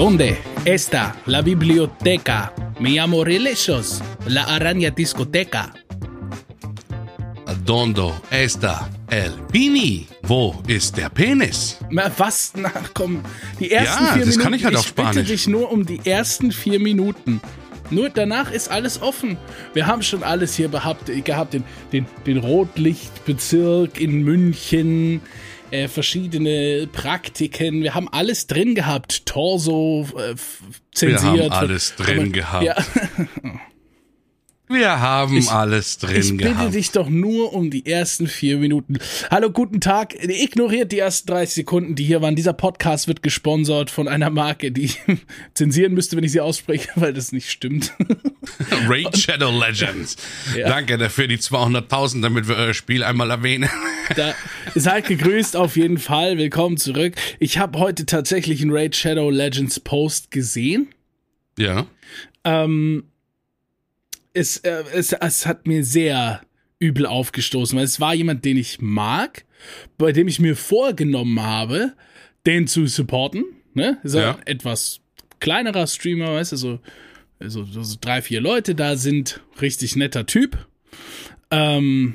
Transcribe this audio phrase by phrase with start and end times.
[0.00, 2.54] ¿Dónde está la biblioteca?
[2.80, 5.74] Me llamo Relicious, la araña discoteca.
[7.66, 10.08] ¿Dónde está el Pini?
[10.22, 11.76] Wo ist der Penis?
[11.90, 12.52] Na, was?
[12.56, 13.20] Na komm,
[13.58, 14.42] die ersten Ja, vier das Minuten.
[14.42, 15.28] kann ich halt auf bitte Spanisch.
[15.28, 17.42] dich nur um die ersten vier Minuten.
[17.90, 19.36] Nur danach ist alles offen.
[19.74, 25.20] Wir haben schon alles hier gehabt, gehabt den, den, den Rotlichtbezirk in München,
[25.70, 27.82] äh, verschiedene Praktiken.
[27.82, 29.26] Wir haben alles drin gehabt.
[29.26, 30.34] Torso äh,
[30.92, 31.22] zensiert.
[31.22, 32.64] haben alles drin gehabt.
[32.64, 32.76] Ja,
[34.72, 36.74] Wir haben alles drin ich bitte gehabt.
[36.74, 38.98] dich doch nur um die ersten vier Minuten.
[39.28, 40.14] Hallo, guten Tag.
[40.22, 42.36] Ignoriert die ersten 30 Sekunden, die hier waren.
[42.36, 45.00] Dieser Podcast wird gesponsert von einer Marke, die ich
[45.54, 47.92] zensieren müsste, wenn ich sie ausspreche, weil das nicht stimmt.
[48.88, 50.14] Raid Shadow Legends.
[50.56, 50.68] Ja.
[50.68, 53.68] Danke dafür die 200.000, damit wir euer Spiel einmal erwähnen.
[54.14, 54.34] Da
[54.76, 56.38] seid gegrüßt auf jeden Fall.
[56.38, 57.14] Willkommen zurück.
[57.40, 60.90] Ich habe heute tatsächlich einen Raid Shadow Legends Post gesehen.
[61.58, 61.86] Ja.
[62.44, 63.09] Ähm,
[64.32, 66.42] es, äh, es, es hat mir sehr
[66.78, 69.44] übel aufgestoßen, weil es war jemand, den ich mag,
[69.98, 71.92] bei dem ich mir vorgenommen habe,
[72.46, 73.44] den zu supporten.
[73.74, 73.98] Ne?
[74.02, 74.36] Ist ja.
[74.36, 75.00] Ein etwas
[75.40, 76.78] kleinerer Streamer, weißt du, so,
[77.40, 79.42] so, so drei, vier Leute da sind.
[79.60, 80.66] Richtig netter Typ.
[81.50, 82.14] Ähm,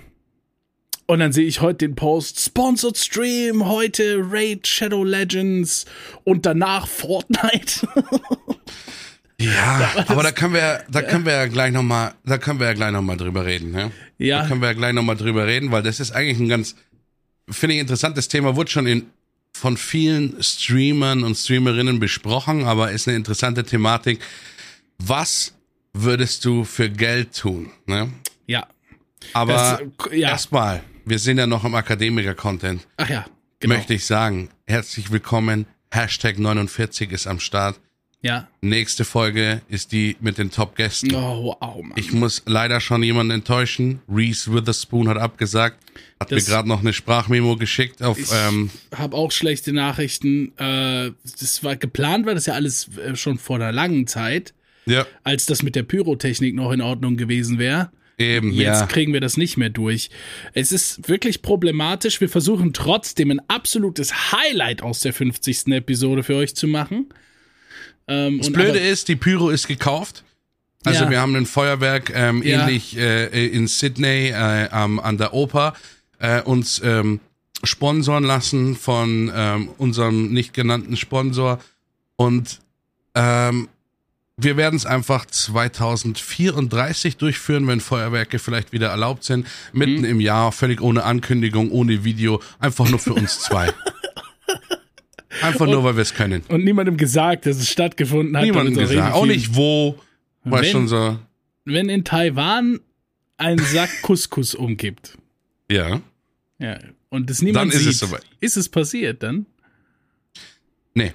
[1.07, 5.85] und dann sehe ich heute den Post, Sponsored Stream, heute Raid Shadow Legends
[6.23, 7.87] und danach Fortnite.
[9.39, 12.67] Ja, aber da können wir, da können wir ja gleich noch mal, da können wir
[12.67, 13.91] ja gleich noch mal drüber reden, ja?
[14.17, 14.41] Ja.
[14.41, 16.75] Da können wir ja gleich noch mal drüber reden, weil das ist eigentlich ein ganz,
[17.49, 19.07] finde ich, interessantes Thema, wurde schon in,
[19.53, 24.19] von vielen Streamern und Streamerinnen besprochen, aber ist eine interessante Thematik.
[24.99, 25.53] Was
[25.93, 28.09] würdest du für Geld tun, ne?
[28.47, 28.67] ja.
[29.33, 30.29] Aber äh, ja.
[30.29, 32.87] erstmal, wir sind ja noch im Akademiker-Content.
[32.97, 33.25] Ach ja,
[33.59, 33.75] genau.
[33.75, 35.65] Möchte ich sagen, herzlich willkommen.
[35.91, 37.79] Hashtag 49 ist am Start.
[38.25, 38.47] Ja.
[38.61, 41.13] Nächste Folge ist die mit den Top-Gästen.
[41.13, 41.93] Oh, wow, Mann.
[41.95, 43.99] Ich muss leider schon jemanden enttäuschen.
[44.09, 45.77] Reese Witherspoon hat abgesagt.
[46.19, 50.57] Hat Das- mir gerade noch eine Sprachmemo geschickt auf, Ich ähm, habe auch schlechte Nachrichten.
[50.57, 54.55] Äh, das war geplant, war das ja alles äh, schon vor einer langen Zeit,
[54.87, 57.91] ja, als das mit der Pyrotechnik noch in Ordnung gewesen wäre.
[58.17, 58.87] eben, Jetzt ja.
[58.87, 60.09] kriegen wir das nicht mehr durch.
[60.53, 62.19] Es ist wirklich problematisch.
[62.21, 65.67] Wir versuchen trotzdem ein absolutes Highlight aus der 50.
[65.73, 67.09] Episode für euch zu machen.
[68.07, 70.23] Ähm, Das Blöde ist, die Pyro ist gekauft.
[70.83, 71.09] Also Ja.
[71.09, 72.61] wir haben ein Feuerwerk ähm, Ja.
[72.61, 75.73] ähnlich äh, in Sydney äh, am- an der Oper
[76.19, 77.19] äh, uns ähm,
[77.63, 81.59] sponsoren lassen von ähm, unserem nicht genannten Sponsor
[82.17, 82.59] und
[83.15, 83.67] ähm,
[84.37, 90.05] wir werden es einfach 2034 durchführen, wenn Feuerwerke vielleicht wieder erlaubt sind, mitten Mhm.
[90.05, 93.73] im Jahr, völlig ohne Ankündigung, ohne Video, einfach nur für uns zwei.
[95.41, 96.43] Einfach nur, weil wir es können.
[96.47, 98.43] und niemandem gesagt, dass es stattgefunden hat.
[98.43, 99.13] Niemandem gesagt.
[99.13, 99.99] Auch nicht wo.
[100.43, 101.19] War Wenn- schon so.
[101.65, 102.79] Wenn in Taiwan
[103.37, 105.17] ein Sack Couscous umkippt.
[105.69, 105.99] Ja.
[106.59, 106.77] Ja.
[107.09, 107.93] Und das niemand Dann ist sieht.
[107.93, 108.21] es soweit.
[108.39, 109.45] Ist es passiert dann?
[110.93, 111.13] Nee.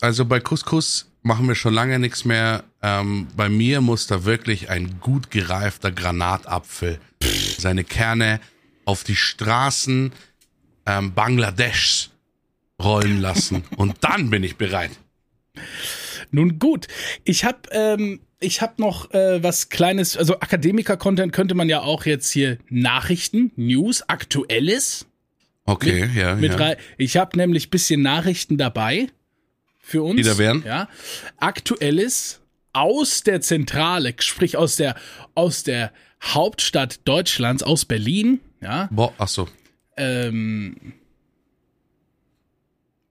[0.00, 2.64] Also bei Couscous machen wir schon lange nichts mehr.
[2.82, 6.98] Ähm, bei mir muss da wirklich ein gut gereifter Granatapfel
[7.58, 8.40] seine Kerne
[8.84, 10.12] auf die Straßen
[10.86, 12.10] ähm, Bangladeschs
[12.82, 13.64] rollen lassen.
[13.76, 14.90] Und dann bin ich bereit.
[16.30, 16.88] Nun gut,
[17.24, 22.06] ich habe ähm, ich habe noch äh, was kleines, also Akademiker-Content könnte man ja auch
[22.06, 25.06] jetzt hier Nachrichten, News, Aktuelles
[25.64, 26.34] Okay, ja.
[26.34, 26.74] mit ja.
[26.98, 29.06] Ich habe nämlich bisschen Nachrichten dabei
[29.80, 30.16] für uns.
[30.16, 30.64] Die da wären?
[30.66, 30.88] Ja,
[31.38, 32.40] Aktuelles
[32.72, 34.96] aus der Zentrale, sprich aus der
[35.34, 38.40] aus der Hauptstadt Deutschlands, aus Berlin.
[38.60, 39.48] Ja, Bo ach so.
[39.96, 40.94] ähm,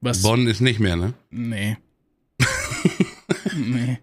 [0.01, 0.21] was?
[0.21, 1.13] Bonn ist nicht mehr, ne?
[1.29, 1.77] Nee.
[3.55, 3.99] nee.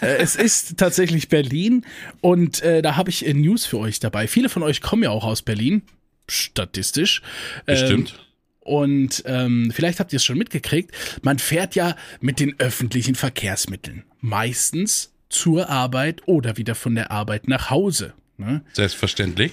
[0.00, 1.84] Äh, Es ist tatsächlich Berlin
[2.20, 4.28] und äh, da habe ich äh, News für euch dabei.
[4.28, 5.82] Viele von euch kommen ja auch aus Berlin,
[6.28, 7.22] statistisch.
[7.66, 8.10] Bestimmt.
[8.10, 8.24] Ähm,
[8.60, 10.92] und ähm, vielleicht habt ihr es schon mitgekriegt,
[11.22, 14.04] man fährt ja mit den öffentlichen Verkehrsmitteln.
[14.20, 18.12] Meistens zur Arbeit oder wieder von der Arbeit nach Hause.
[18.36, 18.62] Ne?
[18.74, 19.52] Selbstverständlich.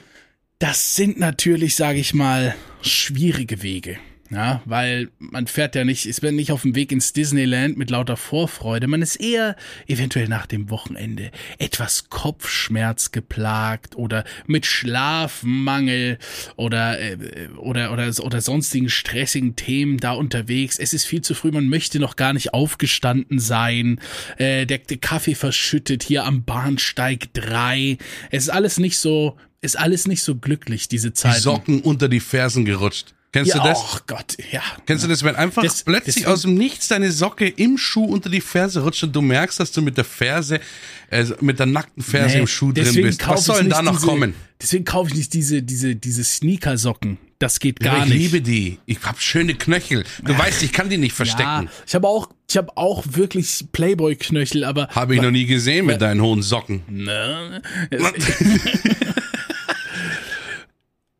[0.60, 3.98] Das sind natürlich, sage ich mal, schwierige Wege.
[4.32, 7.92] Ja, weil man fährt ja nicht, ist man nicht auf dem Weg ins Disneyland mit
[7.92, 8.88] lauter Vorfreude.
[8.88, 9.56] Man ist eher
[9.86, 11.30] eventuell nach dem Wochenende
[11.60, 16.18] etwas Kopfschmerz geplagt oder mit Schlafmangel
[16.56, 17.18] oder, äh,
[17.58, 20.80] oder, oder, oder sonstigen stressigen Themen da unterwegs.
[20.80, 24.00] Es ist viel zu früh, man möchte noch gar nicht aufgestanden sein.
[24.38, 28.00] Äh, der, der Kaffee verschüttet hier am Bahnsteig 3.
[28.32, 31.42] Es ist alles nicht so, ist alles nicht so glücklich, diese Die Zeit.
[31.42, 33.14] Socken unter die Fersen gerutscht.
[33.36, 33.78] Kennst ja, du das?
[33.80, 34.62] Oh Gott, ja.
[34.86, 38.06] Kennst du das, wenn einfach Das- plötzlich deswegen- aus dem Nichts deine Socke im Schuh
[38.06, 40.62] unter die Ferse rutscht und du merkst, dass du mit der Ferse,
[41.10, 43.28] äh, mit der nackten Ferse Nee, im Schuh drin bist.
[43.28, 44.36] Was ich soll denn da noch diese, kommen?
[44.62, 47.18] Deswegen kaufe ich nicht diese, diese, diese Sneakersocken.
[47.40, 48.32] Das geht Ja, gar ich nicht.
[48.32, 48.80] liebe die.
[48.86, 50.06] Ich hab schöne Knöchel.
[50.24, 51.44] Du weißt, ich kann die nicht verstecken.
[51.44, 55.88] Ja, ich habe auch, ich habe auch wirklich Playboy-Knöchel, aber Habe ich noch nie gesehen
[55.88, 56.84] mit deinen hohen Socken.
[56.88, 57.62] Ne?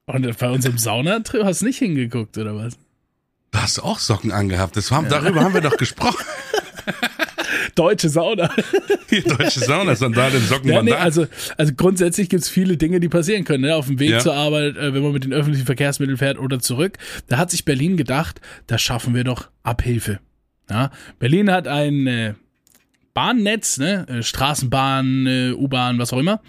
[0.08, 2.78] Und bei unserem Saunatrip hast du nicht hingeguckt, oder was?
[3.52, 4.78] Du hast auch Socken angehabt.
[4.78, 6.24] Das haben, Darüber haben wir doch gesprochen.
[7.76, 8.50] Deutsche Sauna.
[9.12, 13.44] Die deutsche Sauna, Sandalen, Socken Ja, nee, also, also grundsätzlich gibt's viele Dinge, die passieren
[13.44, 13.64] können.
[13.64, 13.76] Ne?
[13.76, 14.20] Auf dem Weg Ja.
[14.20, 16.98] zur Arbeit, äh, wenn man mit den öffentlichen Verkehrsmitteln fährt oder zurück.
[17.28, 20.20] Da hat sich Berlin gedacht, da schaffen wir doch Abhilfe.
[20.70, 20.92] Ja?
[21.20, 22.34] Berlin hat ein äh,
[23.16, 24.06] Bahnnetz, ne?
[24.08, 26.42] äh, Straßenbahn, äh, U-Bahn, was auch immer.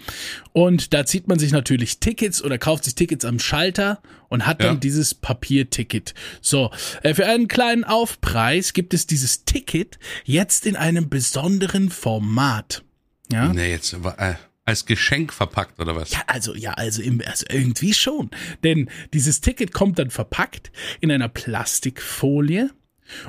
[0.51, 4.61] Und da zieht man sich natürlich Tickets oder kauft sich Tickets am Schalter und hat
[4.61, 4.79] dann Ja.
[4.79, 6.13] dieses Papierticket.
[6.41, 6.69] So,
[7.03, 12.83] äh, für einen kleinen Aufpreis gibt es dieses Ticket jetzt in einem besonderen Format.
[13.31, 13.51] Ja?
[13.53, 14.35] Nee, jetzt äh,
[14.65, 16.11] als Geschenk verpackt oder was?
[16.11, 18.29] Ja, also ja, also, im, also irgendwie schon.
[18.65, 22.71] Denn dieses Ticket kommt dann verpackt in einer Plastikfolie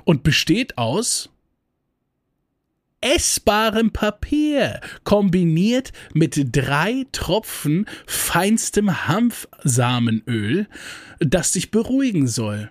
[0.05, 1.31] und besteht aus
[3.00, 10.66] essbarem Papier, kombiniert mit drei Tropfen feinstem Hanfsamenöl,
[11.20, 12.70] das dich beruhigen soll.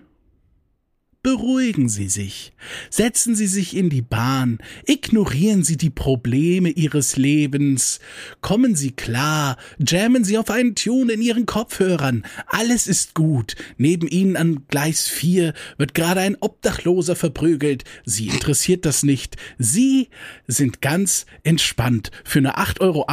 [1.20, 2.52] Beruhigen Sie sich.
[2.90, 4.58] Setzen Sie sich in die Bahn.
[4.86, 7.98] Ignorieren Sie die Probleme Ihres Lebens.
[8.40, 9.56] Kommen Sie klar.
[9.78, 12.24] Jammen Sie auf einen Tune in Ihren Kopfhörern.
[12.46, 13.56] Alles ist gut.
[13.78, 17.82] Neben Ihnen an Gleis 4 wird gerade ein Obdachloser verprügelt.
[18.04, 19.36] Sie interessiert das nicht.
[19.58, 20.10] Sie
[20.46, 23.06] sind ganz entspannt für eine 8,80 Euro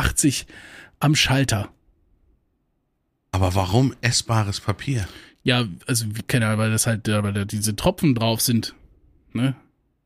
[1.00, 1.70] am Schalter.
[3.32, 5.08] Aber warum essbares Papier?
[5.46, 8.74] Ja, also, keine Ahnung, weil das halt, weil da diese Tropfen drauf sind.
[9.32, 9.56] Ne?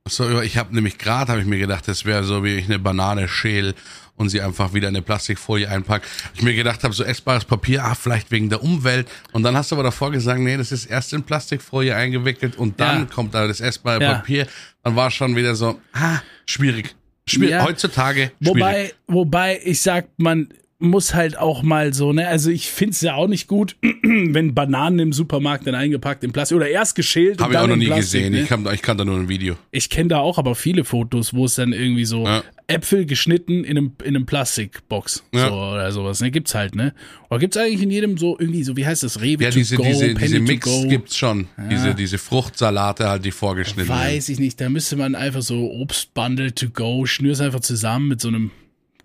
[0.07, 2.77] So, ich habe nämlich gerade, habe ich mir gedacht, das wäre so, wie ich eine
[2.77, 3.73] Banane schäl
[4.17, 6.01] und sie einfach wieder in eine Plastikfolie einpack.
[6.35, 9.07] Ich mir gedacht habe, so essbares Papier, ah, vielleicht wegen der Umwelt.
[9.31, 12.79] Und dann hast du aber davor gesagt, nee, das ist erst in Plastikfolie eingewickelt und
[12.81, 13.05] dann Ja.
[13.05, 14.13] kommt da das essbare Ja.
[14.15, 14.45] Papier.
[14.83, 16.95] Dann war schon wieder so, ah, schwierig.
[17.27, 17.51] Schwierig.
[17.51, 17.63] Ja.
[17.63, 18.55] Heutzutage schwierig.
[18.55, 20.49] Wobei, wobei ich sag, man
[20.81, 24.99] muss halt auch mal so, ne, also ich find's ja auch nicht gut, wenn Bananen
[24.99, 28.21] im Supermarkt dann eingepackt in Plastik oder erst geschält Habe ich auch noch nie Plastik,
[28.21, 28.33] gesehen.
[28.33, 28.41] Ne?
[28.43, 29.55] Ich, kann, ich kann da nur ein Video.
[29.71, 32.43] Ich kenne da auch aber viele Fotos, wo es dann irgendwie so Ja.
[32.67, 35.49] Äpfel geschnitten in einem, in einem Plastikbox Ja.
[35.49, 36.93] so, oder sowas, ne, gibt's halt, ne?
[37.29, 39.75] Oder gibt's eigentlich in jedem so irgendwie so, wie heißt das, Rewe Ja, to diese,
[39.75, 40.87] go, diese, Penny diese to Mix go.
[40.87, 41.47] gibt's schon.
[41.69, 46.55] Diese, diese Fruchtsalate halt, die vorgeschnitten Weiß ich nicht, da müsste man einfach so Obstbundle
[46.55, 48.51] to go, schnür's einfach zusammen mit so einem,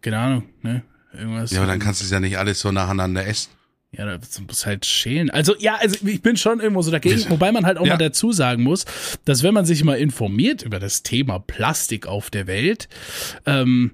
[0.02, 0.82] keine Ahnung, ne?
[1.16, 1.50] Irgendwas.
[1.50, 3.50] Ja, aber dann kannst du es ja nicht alles so nacheinander essen.
[3.92, 4.18] Ja, da
[4.48, 5.30] muss halt schälen.
[5.30, 7.92] Also, ja, also ich bin schon irgendwo so dagegen, wobei man halt auch Ja.
[7.92, 8.86] mal dazu sagen muss,
[9.24, 12.88] dass wenn man sich mal informiert über das Thema Plastik auf der Welt,
[13.46, 13.92] ähm,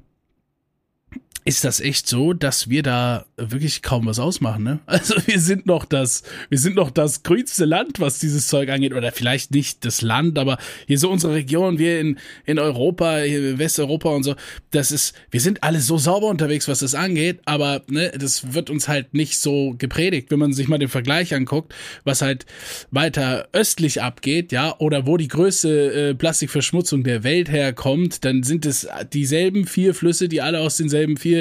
[1.50, 4.78] ist das echt so, dass wir da wirklich kaum was ausmachen, ne?
[4.86, 8.94] Also wir sind noch das, wir sind noch das grünste Land, was dieses Zeug angeht,
[8.94, 13.58] oder vielleicht nicht das Land, aber hier so unsere Region, wir in, in Europa, in
[13.58, 14.36] Westeuropa und so,
[14.70, 18.70] das ist, wir sind alle so sauber unterwegs, was das angeht, aber ne, das wird
[18.70, 21.74] uns halt nicht so gepredigt, wenn man sich mal den Vergleich anguckt,
[22.04, 22.46] was halt
[22.92, 28.66] weiter östlich abgeht, ja, oder wo die größte äh, Plastikverschmutzung der Welt herkommt, dann sind
[28.66, 31.39] es dieselben vier Flüsse, die alle aus denselben vier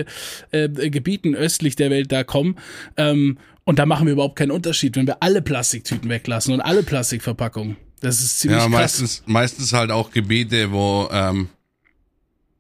[0.52, 2.56] äh, Gebieten östlich der Welt da kommen.
[2.98, 6.82] Ähm, und da machen wir überhaupt keinen Unterschied, wenn wir alle Plastiktüten weglassen und alle
[6.84, 7.76] Plastikverpackungen.
[8.02, 8.72] Das ist ziemlich Ja, krass.
[8.80, 11.50] meistens, meistens halt auch Gebiete, wo ähm,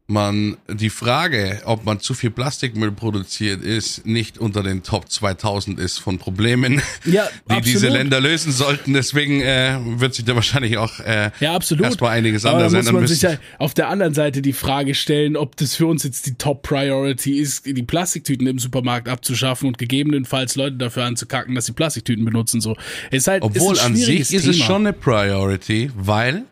[0.09, 5.79] man die Frage, ob man zu viel Plastikmüll produziert, ist nicht unter den Top 2000
[5.79, 7.65] ist von Problemen, Ja, die absolut.
[7.65, 8.93] diese Länder lösen sollten.
[8.93, 11.85] Deswegen äh, wird sich da wahrscheinlich auch äh, Ja, absolut.
[11.85, 13.33] erstmal einiges Aber da anderes muss ändern man sich müssen.
[13.41, 16.63] ja auf der anderen Seite die Frage stellen, ob das für uns jetzt die Top
[16.63, 22.25] Priority ist, die Plastiktüten im Supermarkt abzuschaffen und gegebenenfalls Leute dafür anzukacken, dass sie Plastiktüten
[22.25, 22.61] benutzen.
[22.61, 22.75] So,
[23.11, 24.65] ist halt Obwohl ist an sich ist es Thema.
[24.65, 26.43] schon eine Priority, weil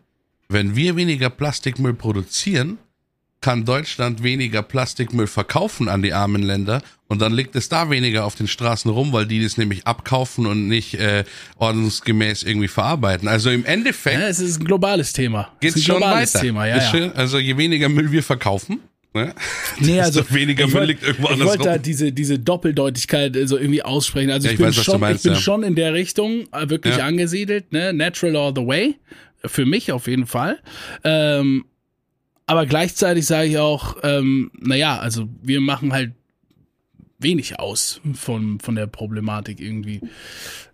[0.50, 2.78] wenn wir weniger Plastikmüll produzieren,
[3.42, 8.26] kann Deutschland weniger Plastikmüll verkaufen an die armen Länder und dann liegt es da weniger
[8.26, 11.24] auf den Straßen rum, weil die das nämlich abkaufen und nicht äh,
[11.58, 13.28] ordnungsgemäß irgendwie verarbeiten.
[13.28, 15.50] Also im Endeffekt Ja, es ist ein globales Thema.
[15.56, 16.46] Es geht's ist ein schon globales weiter.
[16.46, 16.82] Thema, ja, ja.
[16.90, 17.12] schön.
[17.14, 18.80] Also je weniger Müll wir verkaufen,
[19.14, 19.34] ne,
[19.80, 21.68] Nee, also desto weniger ich Müll liegt irgendwo Ich anders wollte rum.
[21.74, 24.32] da diese, diese Doppeldeutigkeit so irgendwie aussprechen.
[24.32, 25.40] Also Ja, ich, ich bin, weiß, schon, meinst, ich bin ja.
[25.40, 27.06] schon in der Richtung äh, wirklich Ja.
[27.06, 27.94] angesiedelt, ne?
[27.94, 28.96] Natural all the way.
[29.46, 30.58] Für mich auf jeden Fall.
[31.04, 31.66] Ähm,
[32.48, 36.14] aber gleichzeitig sage ich auch, ähm, naja, also wir machen halt
[37.20, 40.02] wenig aus von, von der Problematik irgendwie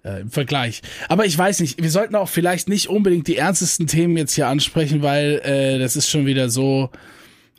[0.04, 0.82] äh, im Vergleich.
[1.08, 4.48] Aber ich weiß nicht, wir sollten auch vielleicht nicht unbedingt die ernstesten Themen jetzt hier
[4.48, 6.90] ansprechen, weil äh, das ist schon wieder so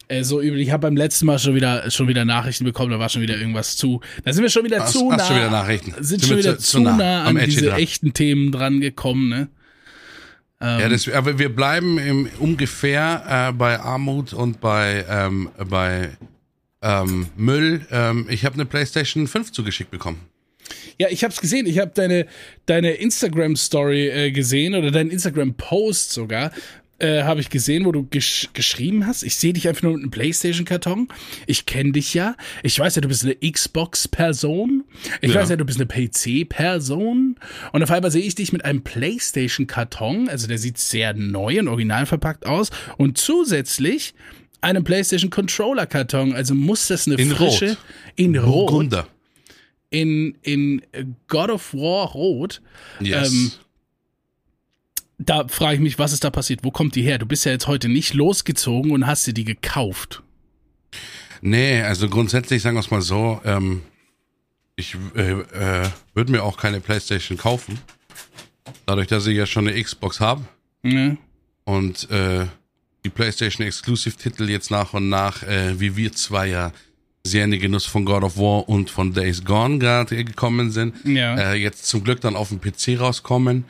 [0.09, 0.61] äh, so übel.
[0.61, 3.39] Ich habe beim letzten Mal schon wieder schon wieder Nachrichten bekommen, da war schon wieder
[3.39, 4.01] irgendwas zu.
[4.23, 5.25] Da sind wir schon wieder Hast- zu hast nah.
[5.29, 5.91] schon wieder Nachrichten?
[5.93, 7.79] Sind, Sind schon wieder zu- zu, nah nah an diese dran.
[7.81, 9.49] echten Themen dran gekommen, ne?
[10.65, 16.11] Ja, das, aber wir bleiben im, ungefähr äh, bei Armut und bei, ähm, bei
[16.83, 17.87] ähm, Müll.
[17.91, 20.21] Ähm, ich habe eine PlayStation 5 zugeschickt bekommen.
[20.99, 21.67] Ja, ich hab's gesehen.
[21.67, 22.27] Ich habe deine,
[22.67, 26.53] deine Instagram-Story äh, gesehen oder deinen Instagram-Post sogar.
[27.01, 29.25] Äh, habe ich gesehen, wo du gesch geschrieben hast.
[29.25, 31.09] Ich sehe dich einfach nur mit einem PlayStation-Karton.
[31.47, 32.37] Ich kenne dich ja.
[32.63, 34.85] Ich weiß ja, du bist eine Xbox-Person.
[35.21, 35.41] Ich Ja.
[35.41, 37.37] weiß ja, du bist eine PC-Person.
[37.73, 40.29] Und auf einmal sehe ich dich mit einem PlayStation-Karton.
[40.29, 42.71] Also der sieht sehr neu und original verpackt aus.
[42.97, 44.15] Und zusätzlich
[44.61, 46.33] einem PlayStation-Controller-Karton.
[46.35, 47.79] Also muss das eine In frische Rot.
[48.17, 49.09] in Rot Burgunder.
[49.91, 50.83] in, in
[51.27, 52.63] God of War Rot.
[53.01, 53.33] Yes.
[53.33, 53.53] Ähm,
[55.19, 56.61] Da frage ich mich, was ist da passiert?
[56.65, 57.19] Wo kommt die her?
[57.19, 60.23] Du bist ja jetzt heute nicht losgezogen und hast dir die gekauft.
[61.41, 63.83] nee, also grundsätzlich sagen wir es mal so, ähm,
[64.77, 67.79] ich äh, äh, würde mir auch keine PlayStation kaufen.
[68.87, 70.43] Dadurch, dass ich ja schon eine Xbox habe
[70.83, 71.17] Ne?
[71.65, 72.47] und äh,
[73.05, 76.73] die PlayStation Exclusive Titel jetzt nach und nach, äh, wie wir zwei ja
[77.27, 80.95] sehr in den Genuss von God of War und von Days Gone gerade gekommen sind,
[81.05, 81.37] Ja.
[81.37, 83.65] äh, jetzt zum Glück dann auf dem PC rauskommen.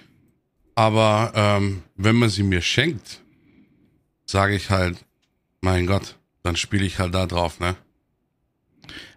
[0.75, 3.21] Aber ähm, wenn man sie mir schenkt,
[4.26, 5.04] sage ich halt,
[5.61, 7.76] mein Gott, dann spiele ich halt da drauf, ne?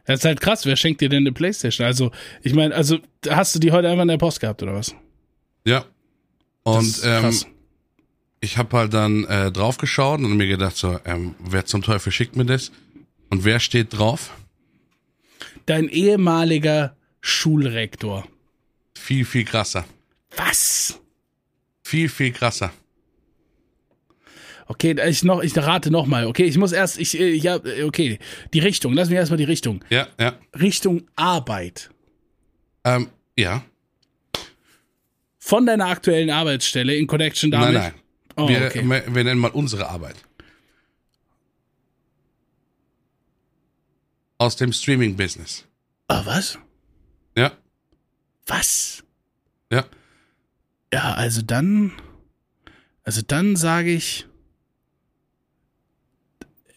[0.06, 0.66] Das ist halt krass.
[0.66, 1.86] Wer schenkt dir denn eine Playstation?
[1.86, 2.12] Also,
[2.42, 4.96] ich meine, also hast du die heute einfach in der Post gehabt oder was?
[5.66, 5.86] Ja.
[6.64, 7.46] Das Und ist ähm, krass.
[8.40, 12.12] ich habe halt dann äh, drauf geschaut und mir gedacht so, ähm, wer zum Teufel
[12.14, 12.72] schickt mir das?
[13.30, 14.32] Und wer steht drauf?
[15.66, 18.26] Dein ehemaliger Schulrektor.
[18.98, 19.84] Viel, viel krasser.
[20.38, 21.02] Was?
[21.88, 22.74] Viel, viel krasser.
[24.66, 26.28] Okay, ich noch, ich rate noch mal.
[26.28, 28.20] Okay, ich muss erst, ich, äh, ja, äh, okay,
[28.54, 28.92] die Richtung.
[28.92, 29.82] Lass mich erstmal die Richtung.
[29.90, 30.38] Ja, ja.
[30.60, 31.90] Richtung Arbeit.
[32.84, 33.64] Ähm, ja.
[35.40, 37.74] Von deiner aktuellen Arbeitsstelle in Connection damit.
[37.74, 37.94] Nein, nein.
[38.36, 38.84] Oh, wir, okay.
[38.86, 40.18] wir nennen mal unsere Arbeit.
[44.40, 45.66] Aus dem Streaming-Business.
[46.10, 46.60] Ah, was?
[47.38, 47.54] Ja,
[48.46, 49.06] Was?
[49.72, 49.86] ja.
[50.94, 51.92] Ja, also dann,
[53.04, 54.26] also dann sage ich,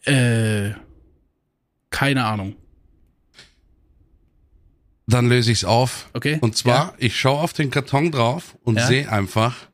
[0.04, 0.70] äh,
[1.90, 2.56] keine Ahnung.
[5.06, 6.08] Dann löse ich es auf.
[6.12, 6.38] Okay.
[6.40, 8.86] Und zwar, ich schaue auf den Karton drauf und Ja.
[8.86, 9.68] sehe einfach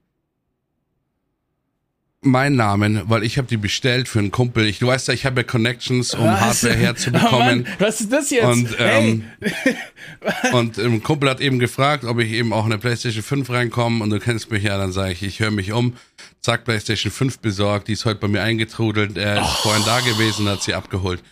[2.27, 4.67] meinen Namen, weil ich habe die bestellt für einen Kumpel.
[4.67, 6.41] Ich, du weißt ja, ich habe ja Connections, um Was?
[6.63, 7.63] Hardware Oh herzubekommen.
[7.63, 8.45] Mann, was ist das jetzt?
[8.45, 9.77] Und, ähm, hey,
[10.53, 14.03] Und ein Kumpel hat eben gefragt, ob ich eben auch in eine PlayStation 5 reinkomme
[14.03, 15.95] und du kennst mich ja, dann sage ich, ich höre mich um,
[16.41, 20.49] zack, PlayStation 5 besorgt, die ist heute bei mir eingetrudelt, er ist vorhin da gewesen,
[20.49, 21.23] hat sie abgeholt.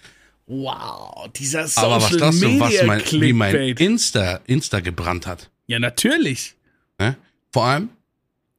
[0.47, 3.55] wow, dieser Social Aber was glaubst du, was mein, wie mein.
[3.77, 5.51] Insta, Insta gebrannt hat?
[5.67, 6.55] Ja, natürlich.
[6.99, 7.17] Ne?
[7.53, 7.89] Vor allem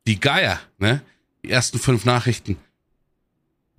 [0.08, 1.02] die Geier, ne?
[1.50, 2.58] Ersten fünf Nachrichten.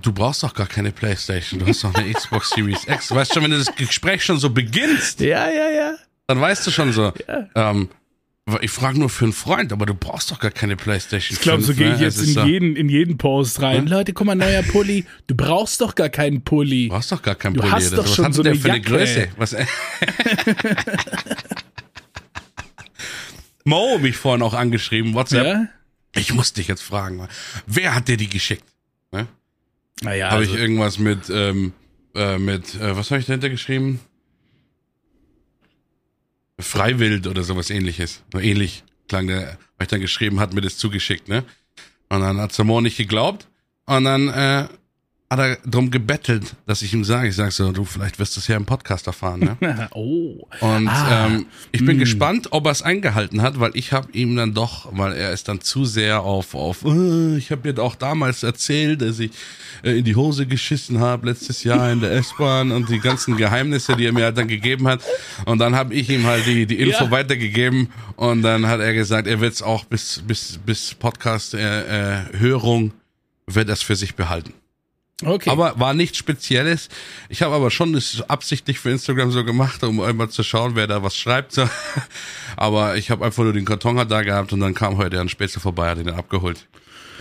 [0.02, 3.08] Du brauchst doch gar keine Playstation, du hast doch eine Xbox Series X.
[3.08, 5.94] Du weißt schon, wenn du das Gespräch schon so beginnst, Ja, ja, ja.
[6.26, 7.48] dann weißt du schon so, Ja.
[7.72, 7.88] ähm,
[8.60, 11.62] ich frage nur für einen Freund, aber du brauchst doch gar keine Playstation Ich glaube,
[11.62, 11.94] so 5, gehe ne?
[11.96, 13.88] ich jetzt in so, jeden, in jeden Post rein.
[13.88, 15.04] Leute, guck mal, neuer Pulli.
[15.26, 16.86] Du brauchst doch gar keinen Pulli.
[16.88, 17.72] Du brauchst doch gar kein Du Pulli.
[17.72, 18.82] hast doch Was schon hat so denn eine der für eine.
[18.82, 19.28] Größe?
[19.36, 19.56] Was,
[23.64, 25.44] Mo mich vorhin auch angeschrieben, WhatsApp.
[25.46, 25.66] Ja?
[26.16, 27.28] Ich muss dich jetzt fragen,
[27.66, 28.64] wer hat dir die geschickt?
[29.12, 29.26] Ne?
[30.02, 31.72] Naja, Habe also, ich irgendwas mit, ähm,
[32.14, 34.00] äh, mit, äh, was habe ich dahinter geschrieben?
[36.58, 38.22] Freiwild oder sowas ähnliches.
[38.32, 41.44] So ähnlich klang der, weil ich dann geschrieben hat, mir das zugeschickt, ne?
[42.08, 43.48] Und dann hat Samo nicht geglaubt.
[43.84, 44.68] Und dann äh,
[45.28, 48.40] hat er drum gebettelt, dass ich ihm sage, ich sag so, du, vielleicht wirst du
[48.40, 49.88] es ja im Podcast erfahren, ne?
[49.94, 50.46] oh.
[50.60, 52.00] Und Ah, ähm, ich bin mm.
[52.00, 55.48] gespannt, ob er es eingehalten hat, weil ich habe ihm dann doch, weil er ist
[55.48, 59.32] dann zu sehr auf, auf äh, ich habe dir auch damals erzählt, dass ich
[59.82, 63.96] äh, in die Hose geschissen habe letztes Jahr in der S-Bahn und die ganzen Geheimnisse,
[63.96, 65.00] die er mir halt dann gegeben hat.
[65.44, 67.10] Und dann habe ich ihm halt die, die Info Ja.
[67.10, 72.92] weitergegeben und dann hat er gesagt, er wird es auch bis, bis, bis Podcast-Hörung,
[73.48, 74.52] wird das für sich behalten.
[75.24, 75.48] Okay.
[75.48, 76.88] Aber war nichts Spezielles.
[77.30, 80.86] Ich habe aber schon das absichtlich für Instagram so gemacht, um einmal zu schauen, wer
[80.86, 81.58] da was schreibt.
[82.56, 85.60] Aber ich habe einfach nur den Karton da gehabt und dann kam heute ein Spätzle
[85.60, 86.66] vorbei, hat ihn abgeholt.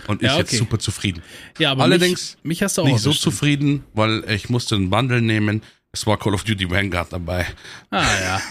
[0.08, 0.56] Und ist Ja, jetzt okay.
[0.58, 1.22] super zufrieden.
[1.58, 4.88] ja, aber allerdings mich, mich hast du auch Nicht so zufrieden, weil ich musste einen
[4.90, 5.62] Bundle nehmen.
[5.90, 7.46] Es war Call of Duty Vanguard dabei.
[7.90, 8.42] Ah ja.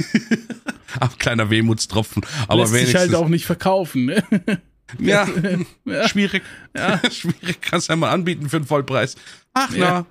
[1.00, 2.26] Ab kleiner Wehmutstropfen.
[2.48, 3.00] Aber Lässt sich wenigstens.
[3.02, 4.24] halt auch nicht verkaufen, ne?
[5.00, 5.28] ja,
[6.08, 6.44] schwierig.
[7.12, 7.62] schwierig.
[7.62, 9.16] Kannst du ja mal anbieten für den Vollpreis.
[9.54, 10.06] Ach Ja.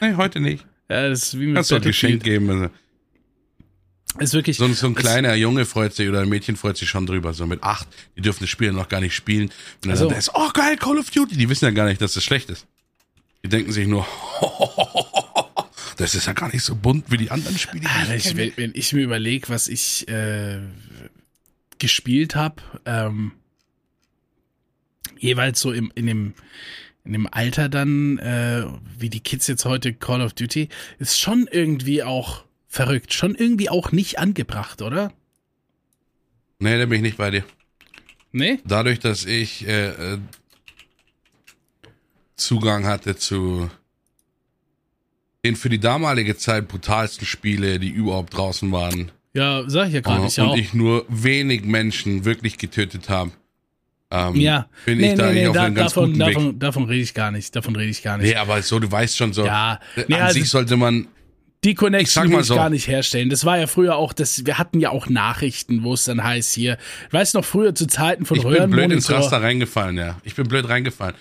[0.00, 0.08] na.
[0.08, 0.66] Nee, heute nicht.
[0.88, 2.50] Ja, das ist wie mit Kannst du ein Geschenk geben.
[2.50, 2.68] Also,
[4.18, 4.56] Ist wirklich.
[4.58, 7.32] So, so ein kleiner Junge freut sich oder ein Mädchen freut sich schon drüber.
[7.34, 9.44] So mit acht, die dürfen das Spiel noch gar nicht spielen.
[9.48, 9.52] Und
[9.86, 11.36] dann Also- ist, oh geil, Call of Duty.
[11.36, 12.66] Die wissen ja gar nicht, dass das schlecht ist.
[13.44, 14.06] Die denken sich nur,
[15.96, 17.80] das ist ja gar nicht so bunt wie die anderen Spiele.
[17.80, 20.58] die Alter, ich wenn, wenn ich mir überlege, was ich äh,
[21.78, 23.32] gespielt habe, ähm,
[25.18, 26.34] jeweils so im, in dem
[27.04, 28.64] in dem Alter dann, äh,
[28.98, 30.68] wie die Kids jetzt heute Call of Duty,
[30.98, 35.12] ist schon irgendwie auch verrückt, schon irgendwie auch nicht angebracht, oder?
[36.58, 37.44] Nee, da bin ich nicht bei dir.
[38.32, 38.58] Nee?
[38.64, 40.18] Dadurch, dass ich äh, äh,
[42.36, 43.70] Zugang hatte zu
[45.44, 49.12] den für die damalige Zeit brutalsten Spiele, die überhaupt draußen waren.
[49.32, 50.56] Ja, sag ich ja gerade, Äh, ich ja und auch.
[50.56, 53.30] ich nur wenig Menschen wirklich getötet habe.
[54.10, 56.26] Ähm, ja, bin nee, ich da nee, eigentlich nee, auf da, einem ganz davon, guten
[56.26, 56.34] Weg.
[56.34, 58.28] davon, davon rede ich gar nicht, davon rede ich gar nicht.
[58.28, 59.44] Nee, aber so, du weißt schon so.
[59.44, 61.08] Ja, äh, nee, an also- sich sollte man.
[61.64, 62.54] Die Connection will ich so.
[62.54, 63.28] gar nicht herstellen.
[63.28, 66.54] Das war ja früher auch, das, wir hatten ja auch Nachrichten, wo es dann heißt
[66.54, 69.10] hier, ich weiß noch früher zu Zeiten von Ich bin blöd ins.
[69.10, 70.20] Raster reingefallen, ja.
[70.22, 71.16] Ich bin blöd reingefallen.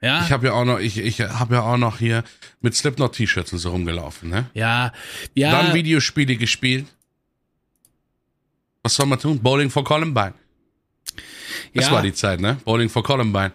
[0.00, 2.22] Ja, Ich habe ja auch noch, ich, ich habe ja auch noch hier
[2.60, 4.46] mit Slipknot-T-Shirts und so rumgelaufen, ne?
[4.54, 4.92] ja,
[5.34, 5.50] ja.
[5.50, 6.84] Dann Videospiele gespielt.
[8.82, 9.40] Was soll man tun?
[9.40, 10.34] Bowling for Columbine.
[11.74, 12.56] Das ja, war die Zeit, ne?
[12.64, 13.52] Bowling for Columbine.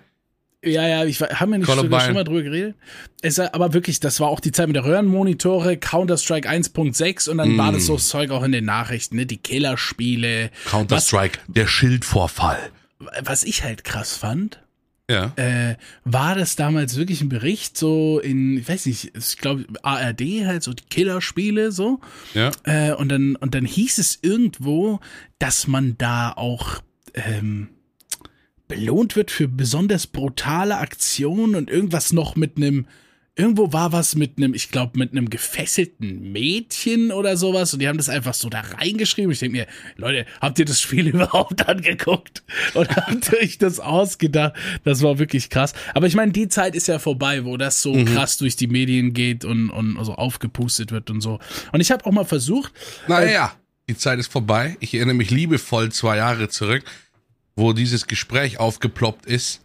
[0.63, 2.75] Ja, ja, ich war- haben wir nicht sogar schon mal drüber geredet.
[3.21, 7.37] Es, war- aber wirklich, das war auch die Zeit mit der Röhrenmonitore, Counter-Strike 1.6 und
[7.37, 7.75] dann war Mm.
[7.75, 9.25] das so das Zeug auch in den Nachrichten, ne?
[9.25, 10.49] Die Killerspiele.
[10.69, 12.59] Counter-Strike, der Schildvorfall.
[12.99, 14.59] Was, was ich halt krass fand,
[15.09, 15.31] Ja.
[15.37, 20.45] äh, war das damals wirklich ein Bericht so in, ich weiß nicht, ich glaube ARD
[20.45, 22.01] halt so die Killerspiele so.
[22.33, 22.51] Ja.
[22.63, 24.99] Äh, und dann und dann hieß es irgendwo,
[25.39, 26.81] dass man da auch
[27.13, 27.69] ähm,
[28.69, 32.87] belohnt wird für besonders brutale Aktionen und irgendwas noch mit einem
[33.35, 37.87] Irgendwo war was mit einem, ich glaube, mit einem gefesselten Mädchen oder sowas und die
[37.87, 39.31] haben das einfach so da reingeschrieben.
[39.31, 42.43] Ich denke mir, Leute, habt ihr das Spiel überhaupt angeguckt?
[42.75, 44.55] Oder habt ihr euch das ausgedacht?
[44.83, 45.71] Das war wirklich krass.
[45.93, 49.13] Aber ich meine, die Zeit ist ja vorbei, wo das so krass durch die Medien
[49.13, 51.39] geht und, und so aufgepustet wird und so.
[51.71, 52.73] Und ich habe auch mal versucht,
[53.07, 53.53] Naja,
[53.87, 54.75] die Zeit ist vorbei.
[54.81, 56.83] Ich erinnere mich liebevoll zwei Jahre zurück,
[57.59, 59.61] wo dieses Gespräch aufgeploppt ist.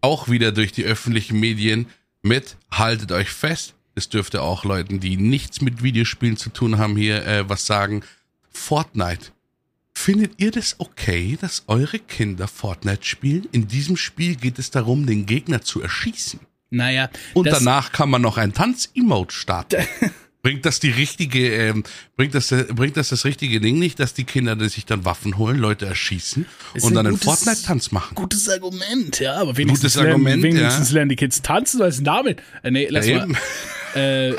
[0.00, 1.86] Auch wieder durch die öffentlichen Medien
[2.22, 6.96] mit, haltet euch fest, es dürfte auch Leuten, die nichts mit Videospielen zu tun haben,
[6.96, 8.02] hier äh, was sagen.
[8.48, 9.32] Fortnite.
[9.92, 13.48] Findet ihr das okay, dass eure Kinder Fortnite spielen?
[13.50, 16.38] In diesem Spiel geht es darum, den Gegner zu erschießen.
[16.70, 19.84] naja, Und danach kann man noch ein Tanz-Emote starten.
[20.48, 21.84] bringt das die richtige, ähm,
[22.16, 25.04] bringt das, äh, bringt das das richtige Ding nicht, dass die Kinder die sich dann
[25.04, 28.14] Waffen holen, Leute erschießen Ist und ein dann einen gutes- Fortnite-Tanz machen?
[28.14, 30.94] gutes Argument, ja, aber wenigstens, Gutes lernen, Argument, wenigstens ja.
[30.94, 32.36] lernen die Kids tanzen, weil es ein Name.
[32.62, 33.36] Äh, nee, lass Ja, mal.
[33.94, 34.34] Äh,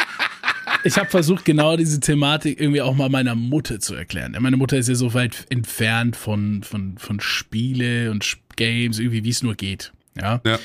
[0.83, 4.35] ich habe versucht, genau diese Thematik irgendwie auch mal meiner Mutter zu erklären.
[4.39, 9.29] Meine Mutter ist ja so weit entfernt von, von, von Spiele und Games, irgendwie wie
[9.29, 9.91] es nur geht.
[10.19, 10.41] Ja.
[10.45, 10.59] Ja.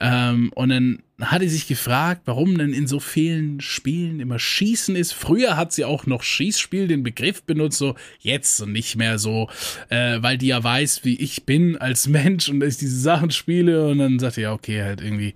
[0.00, 4.96] Ähm, und dann hat sie sich gefragt, warum denn in so vielen Spielen immer Schießen
[4.96, 5.12] ist.
[5.12, 9.48] Früher hat sie auch noch Schießspiel den Begriff benutzt, so jetzt so nicht mehr so,
[9.88, 13.30] äh, weil die ja weiß, wie ich bin als Mensch und dass ich diese Sachen
[13.30, 13.88] spiele.
[13.88, 15.34] Und dann sagt sie, ja, okay, halt irgendwie,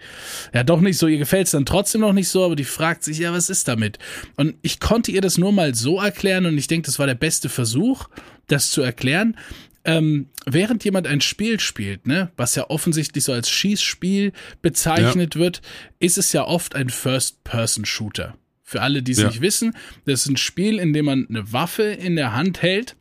[0.53, 3.05] ja, doch nicht so, ihr gefällt es dann trotzdem noch nicht so, aber die fragt
[3.05, 3.99] sich, ja, was ist damit?
[4.37, 7.15] Und ich konnte ihr das nur mal so erklären und ich denke, das war der
[7.15, 8.09] beste Versuch,
[8.47, 9.37] das zu erklären
[9.85, 15.63] ähm, während jemand ein Spiel spielt, ne, was ja offensichtlich so als Schießspiel bezeichnet wird,
[15.99, 18.37] ist es ja oft ein First-Person-Shooter.
[18.63, 19.29] Für alle, die es Ja.
[19.29, 22.97] nicht wissen, das ist ein Spiel, in dem man eine Waffe in der Hand hält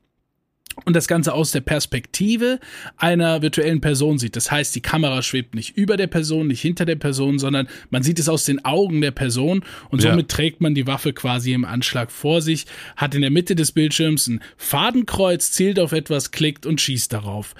[0.86, 2.60] und das Ganze aus der Perspektive
[2.98, 4.36] einer virtuellen Person sieht.
[4.36, 8.04] Das heißt, die Kamera schwebt nicht über der Person, nicht hinter der Person, sondern man
[8.04, 10.10] sieht es aus den Augen der Person und Ja.
[10.12, 13.72] somit trägt man die Waffe quasi im Anschlag vor sich, hat in der Mitte des
[13.72, 17.54] Bildschirms ein Fadenkreuz, zielt auf etwas, klickt und schießt darauf.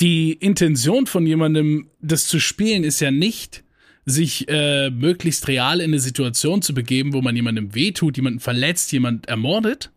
[0.00, 3.64] Die Intention von jemandem, das zu spielen, ist ja nicht,
[4.06, 8.92] sich äh, möglichst real in eine Situation zu begeben, wo man jemandem wehtut, jemanden verletzt,
[8.92, 9.90] jemand ermordet,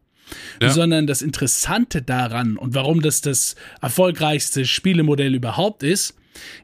[0.62, 0.70] Ja.
[0.70, 6.16] sondern das Interessante daran und warum das das erfolgreichste Spielemodell überhaupt ist,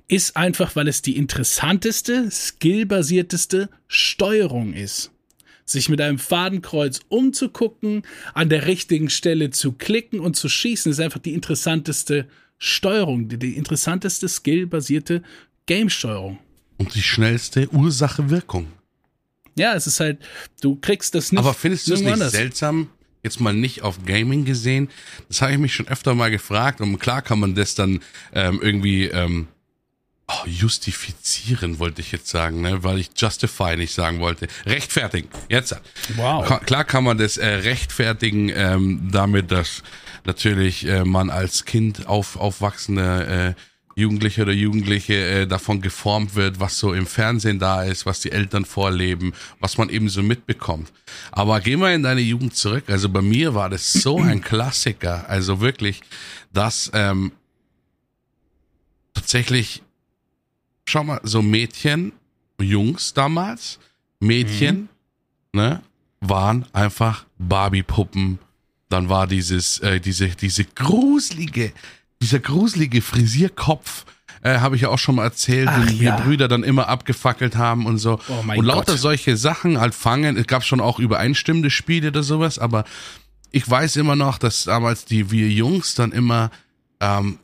[0.08, 5.12] ist einfach, weil es die interessanteste, skillbasierteste Steuerung ist.
[5.66, 8.02] Sich mit einem Fadenkreuz umzugucken,
[8.34, 12.28] an der richtigen Stelle zu klicken und zu schießen, ist einfach die interessanteste
[12.58, 15.22] Steuerung, die, die interessanteste skillbasierte
[15.68, 16.40] Game-Steuerung.
[16.78, 18.68] Und die schnellste Ursache-Wirkung.
[19.56, 20.20] Ja, es ist halt,
[20.62, 21.40] du kriegst das nicht.
[21.40, 22.32] Aber findest du es nicht anders.
[22.32, 22.90] seltsam,
[23.24, 24.90] jetzt mal nicht auf Gaming gesehen?
[25.28, 28.02] Das habe ich mich schon öfter mal gefragt und klar kann man das dann
[28.34, 29.48] ähm, irgendwie ähm,
[30.28, 32.84] oh, justifizieren, wollte ich jetzt sagen, ne?
[32.84, 34.48] weil ich justify nicht sagen wollte.
[34.66, 35.30] Rechtfertigen.
[35.50, 35.76] Jetzt.
[36.16, 36.62] Wow.
[36.66, 39.84] Klar kann man das äh, rechtfertigen ähm, damit, dass
[40.26, 43.62] natürlich äh, man als Kind auf, aufwachsende äh,
[44.00, 48.32] Jugendliche oder Jugendliche äh, davon geformt wird, was so im Fernsehen da ist, was die
[48.32, 50.92] Eltern vorleben, was man eben so mitbekommt.
[51.32, 52.86] Aber geh mal in deine Jugend zurück.
[52.88, 55.30] Also bei mir war das so ein Klassiker.
[55.30, 56.02] Also wirklich,
[56.54, 57.32] dass ähm,
[59.14, 59.84] tatsächlich,
[60.88, 62.14] schau mal, so Mädchen,
[62.60, 63.80] Jungs damals,
[64.20, 64.90] Mädchen,
[65.54, 65.82] ne,
[66.22, 68.40] waren einfach Barbie-Puppen.
[68.90, 71.72] Dann war dieses, äh, diese, diese gruselige,
[72.22, 74.06] dieser gruselige Frisierkopf,
[74.42, 76.16] äh, habe ich ja auch schon mal erzählt, Ach, den wir ja.
[76.18, 78.20] Brüder dann immer abgefackelt haben und so.
[78.30, 79.00] Oh mein und lauter Gott.
[79.02, 80.38] solche Sachen halt fangen.
[80.38, 82.86] Es gab schon auch übereinstimmende Spiele oder sowas, aber
[83.52, 86.52] ich weiß immer noch, dass damals die wir Jungs dann immer
[87.02, 87.40] ähm,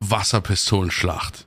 [0.00, 1.46] Wasserpistolenschlacht.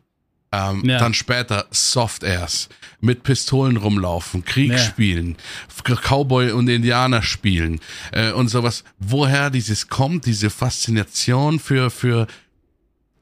[0.52, 0.98] Ähm, Ja.
[1.00, 2.68] Dann später Soft Airs,
[3.00, 4.78] mit Pistolen rumlaufen, Krieg Ja.
[4.78, 5.38] spielen,
[5.86, 7.80] Cowboy und Indianer spielen
[8.12, 8.84] äh, und sowas.
[9.00, 12.28] Woher dieses kommt, diese Faszination für für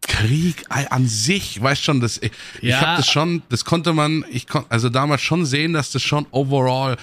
[0.01, 2.31] Krieg an sich, weißt schon, das ich,
[2.61, 2.81] ich Ja.
[2.81, 6.25] habe das schon, das konnte man, ich kon, also damals schon sehen, dass das schon
[6.31, 6.97] overall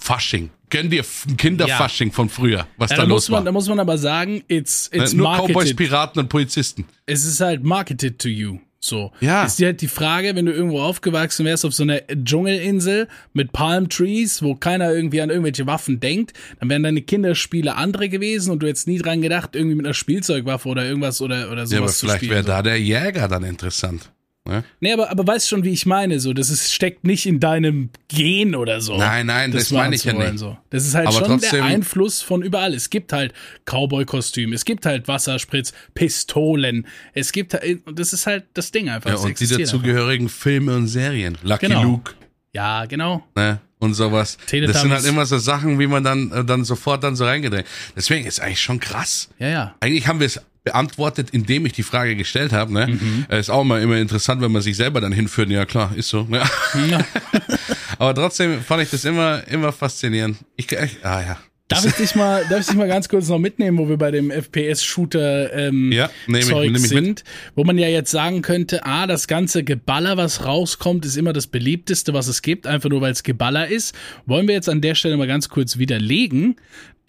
[0.00, 3.46] Fasching, gönn dir ein Kinderfasching von früher, was Ja, da da, los muss man, da
[3.46, 3.52] war.
[3.52, 5.76] muss man aber sagen, it's, it's Äh, Nur Cowboys, marketed.
[5.76, 6.84] Piraten und Polizisten.
[7.06, 8.58] es ist halt marketed to you.
[8.82, 9.12] So.
[9.20, 9.44] Ja.
[9.44, 13.52] Ist dir halt die Frage, wenn du irgendwo aufgewachsen wärst auf so einer Dschungelinsel mit
[13.52, 18.50] Palm Trees, wo keiner irgendwie an irgendwelche Waffen denkt, dann wären deine Kinderspiele andere gewesen
[18.50, 21.70] und du hättest nie dran gedacht, irgendwie mit einer Spielzeugwaffe oder irgendwas oder, oder sowas
[21.70, 22.48] Ja, aber vielleicht wäre so.
[22.48, 24.10] da der Jäger dann interessant.
[24.48, 24.64] Ne?
[24.80, 26.32] Nee, aber, aber weißt schon, wie ich meine, so.
[26.32, 28.96] Das ist, steckt nicht in deinem Gen oder so.
[28.96, 30.38] Nein, nein, das machen meine ich ja wollen, nicht.
[30.40, 30.56] So.
[30.70, 32.72] Das ist halt Aber schon trotzdem- der Einfluss von überall.
[32.74, 33.34] Es gibt halt
[33.66, 39.10] Cowboy-Kostüm, es gibt halt Wasserspritz, Pistolen, es gibt halt, das ist halt das Ding einfach.
[39.10, 39.72] Ja, und die existiert einfach.
[39.74, 41.36] dazugehörigen Filme und Serien.
[41.42, 41.82] Lucky Genau.
[41.82, 42.14] Luke,
[42.54, 43.22] Ja, genau.
[43.36, 43.60] ne?
[43.78, 44.36] Und sowas.
[44.46, 44.72] Teletubbies.
[44.74, 47.64] Das sind halt immer so Sachen, wie man dann, äh, dann sofort dann so reingedreht.
[47.96, 49.30] Deswegen ist eigentlich schon krass.
[49.38, 49.74] Ja, ja.
[49.80, 52.72] Eigentlich haben wir es beantwortet, indem ich die Frage gestellt habe.
[52.72, 52.86] Ne?
[52.88, 53.26] Mhm.
[53.30, 55.48] Ist auch mal immer interessant, wenn man sich selber dann hinführt.
[55.50, 56.24] Ja klar, ist so.
[56.24, 56.42] Ne?
[57.98, 60.38] Aber trotzdem fand ich das immer, immer faszinierend.
[60.56, 61.38] Ich, ich ah ja.
[61.68, 64.10] Darf ich dich mal, darf ich dich mal ganz kurz noch mitnehmen, wo wir bei
[64.10, 66.88] dem FPS-Shooter ähm, Ja, nehm ich- nehm ich mit.
[66.90, 71.32] sind, wo man ja jetzt sagen könnte, ah, das ganze Geballer, was rauskommt, ist immer
[71.32, 73.94] das beliebteste, was es gibt, einfach nur weil es Geballer ist.
[74.26, 76.56] Wollen wir jetzt an der Stelle mal ganz kurz widerlegen,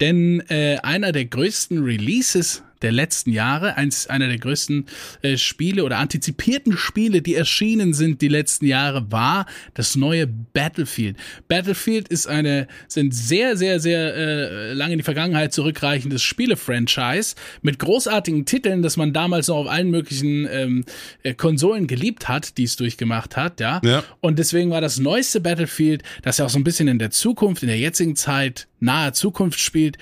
[0.00, 4.86] denn äh, einer der größten Releases der letzten Jahre, eins, einer der größten
[5.22, 11.16] äh, Spiele oder antizipierten Spiele, die erschienen sind die letzten Jahre, war das neue Battlefield.
[11.48, 17.78] Battlefield ist eine, sind sehr, sehr, sehr äh, lange in die Vergangenheit zurückreichendes Spiele-Franchise mit
[17.78, 20.84] großartigen Titeln, das man damals noch auf allen möglichen ähm,
[21.22, 23.80] äh, Konsolen geliebt hat, die es durchgemacht hat, ja.
[23.84, 24.04] Ja.
[24.20, 27.62] Und deswegen war das neueste Battlefield, das ja auch so ein bisschen in der Zukunft,
[27.62, 29.98] in der jetzigen Zeit, nahe Zukunft spielt,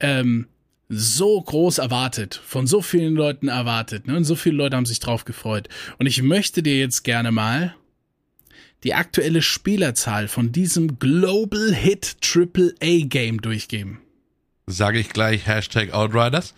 [0.00, 0.46] ähm,
[0.88, 4.16] so groß erwartet, von so vielen Leuten erwartet, ne?
[4.16, 5.68] Und so viele Leute haben sich drauf gefreut.
[5.98, 7.74] Und ich möchte dir jetzt gerne mal
[8.84, 14.00] die aktuelle Spielerzahl von diesem Global Hit AAA Game durchgeben.
[14.66, 16.54] Sage ich gleich Hashtag Outriders.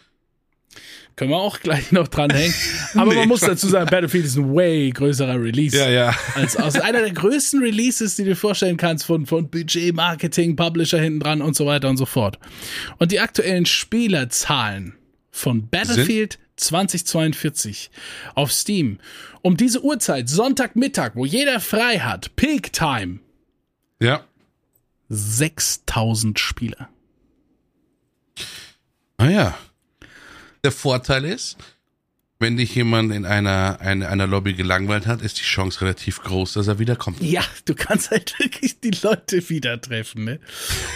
[1.17, 2.55] Können wir auch gleich noch dranhängen.
[2.95, 5.77] Aber Nee, man muss dazu sagen, Battlefield ist ein way größerer Release.
[5.77, 6.15] Ja, ja.
[6.35, 10.57] Als, als einer der größten Releases, die du dir vorstellen kannst, von, von Budget, Marketing,
[10.57, 12.39] Publisher hinten dran und so weiter und so fort.
[12.99, 14.95] Und die aktuellen Spielerzahlen
[15.31, 17.91] von Battlefield 2042
[18.35, 18.99] auf Steam
[19.43, 23.21] um diese Uhrzeit, Sonntagmittag, wo jeder frei hat, Peak Time,
[24.01, 24.25] Ja.
[25.09, 26.89] 6000 Spieler.
[29.19, 29.57] Naja.
[30.67, 31.57] Der Vorteil ist,
[32.41, 36.55] wenn dich jemand in einer, einer, einer Lobby gelangweilt hat, ist die Chance relativ groß,
[36.55, 37.23] dass er wiederkommt.
[37.23, 40.41] Ja, du kannst halt wirklich die Leute wieder treffen, ne?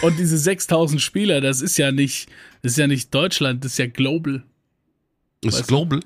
[0.01, 2.27] Und diese 6000 Spieler, das ist ja nicht,
[2.63, 4.43] das ist ja nicht Deutschland, das ist ja global.
[5.39, 5.75] Ist Weißt du?
[5.75, 5.99] global.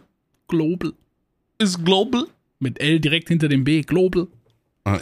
[0.48, 0.94] Global.
[1.58, 2.28] Ist global.
[2.60, 4.28] Mit L direkt hinter dem B, global.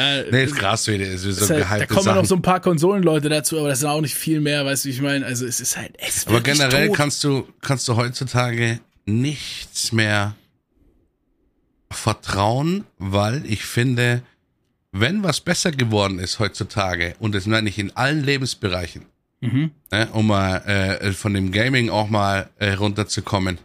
[0.00, 1.22] Ja, nee, ist krass, wie ist.
[1.22, 2.16] So halt, da kommen Sachen.
[2.18, 4.88] noch so ein paar Konsolenleute dazu, aber das sind auch nicht viel mehr, weißt du,
[4.88, 5.24] wie ich meine?
[5.26, 6.96] Also es ist halt, ist Aber generell tot.
[6.96, 10.34] kannst du, kannst du heutzutage nichts mehr
[11.90, 14.22] vertrauen, weil ich finde,
[14.92, 19.06] wenn was besser geworden ist heutzutage, und das meine ich in allen Lebensbereichen,
[19.42, 19.70] Mhm.
[19.90, 23.58] ne, um mal äh, von dem Gaming auch mal äh, runterzukommen,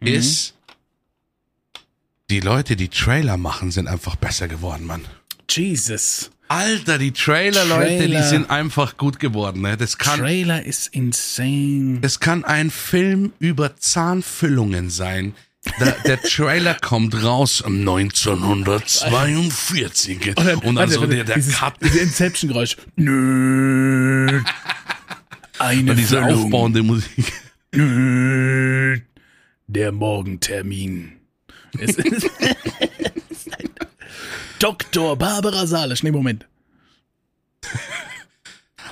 [0.00, 0.06] Mhm.
[0.08, 0.54] ist,
[2.28, 5.04] die Leute, die Trailer machen, sind einfach besser geworden, Mann.
[5.56, 6.30] Jesus.
[6.48, 8.22] Alter, die Trailer, Leute, die Trailer.
[8.24, 9.60] sind einfach gut geworden.
[9.62, 9.76] Ne?
[9.76, 11.98] Das kann, Trailer ist insane.
[12.02, 15.34] es kann ein Film über Zahnfüllungen sein.
[15.78, 21.56] Der, der Trailer kommt raus um 1942 und dann, warte, so warte, der, der dieses,
[21.58, 22.76] Cut, Dieses Inception-Geräusch.
[22.96, 24.40] Nö.
[25.58, 26.44] Eine diese Füllung.
[26.44, 27.32] aufbauende Musik.
[27.72, 28.98] Nö.
[29.68, 31.12] Der Morgentermin.
[31.78, 32.28] Es ist
[34.60, 35.16] Dr.
[35.16, 36.02] Barbara Salisch.
[36.02, 36.46] Nee, Moment.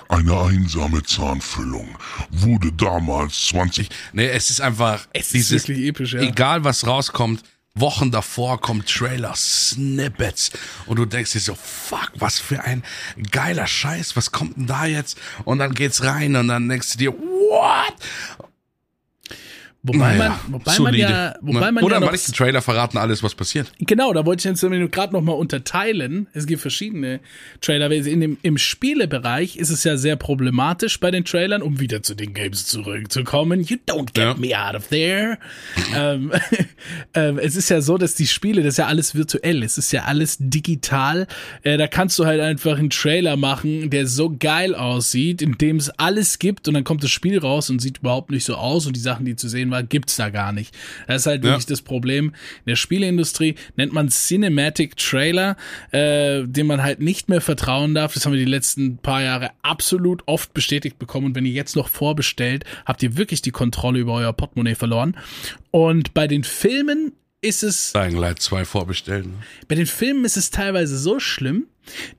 [0.09, 1.99] Eine einsame Zahnfüllung
[2.31, 6.21] wurde damals 20 Nee, es ist einfach Es ist dieses, wirklich episch, ja.
[6.21, 7.43] egal was rauskommt,
[7.75, 10.51] Wochen davor kommt Trailer, Snippets
[10.87, 12.83] und du denkst dir so, fuck, was für ein
[13.31, 15.19] geiler Scheiß, was kommt denn da jetzt?
[15.45, 17.95] Und dann geht's rein und dann denkst du dir, what?
[19.89, 20.99] Wobei Naja, man, wobei man solide.
[21.03, 23.73] ja, wobei man Oder ja noch, manche Trailer verraten alles, was passiert.
[23.81, 26.27] genau, da wollte ich jetzt gerade noch mal unterteilen.
[26.35, 27.21] Es gibt verschiedene
[27.61, 27.91] Trailer.
[27.91, 32.15] In dem, Im Spielebereich ist es ja sehr problematisch bei den Trailern, um wieder zu
[32.15, 33.63] den Games zurückzukommen.
[33.63, 34.35] You don't get Ja.
[34.35, 35.39] me out of there.
[35.97, 36.33] ähm,
[37.15, 39.93] ähm, es ist ja so, dass die Spiele, das ist ja alles virtuell, es ist
[39.93, 41.27] ja alles digital.
[41.63, 45.77] Äh, da kannst du halt einfach einen Trailer machen, der so geil aussieht, in dem
[45.77, 48.87] es alles gibt und dann kommt das Spiel raus und sieht überhaupt nicht so aus
[48.87, 50.75] und die Sachen, die zu sehen waren, gibt's da gar nicht.
[51.07, 51.51] Das ist halt Ja.
[51.51, 52.27] wirklich das Problem.
[52.29, 55.57] In der Spieleindustrie nennt man Cinematic Trailer,
[55.93, 58.15] äh, dem man halt nicht mehr vertrauen darf.
[58.15, 61.27] Das haben wir die letzten paar Jahre absolut oft bestätigt bekommen.
[61.27, 65.17] Und wenn ihr jetzt noch vorbestellt, habt ihr wirklich die Kontrolle über euer Portemonnaie verloren.
[65.71, 69.35] Und bei den Filmen ist es Dying Light 2 vorbestellen.
[69.69, 71.67] bei den Filmen ist es teilweise so schlimm,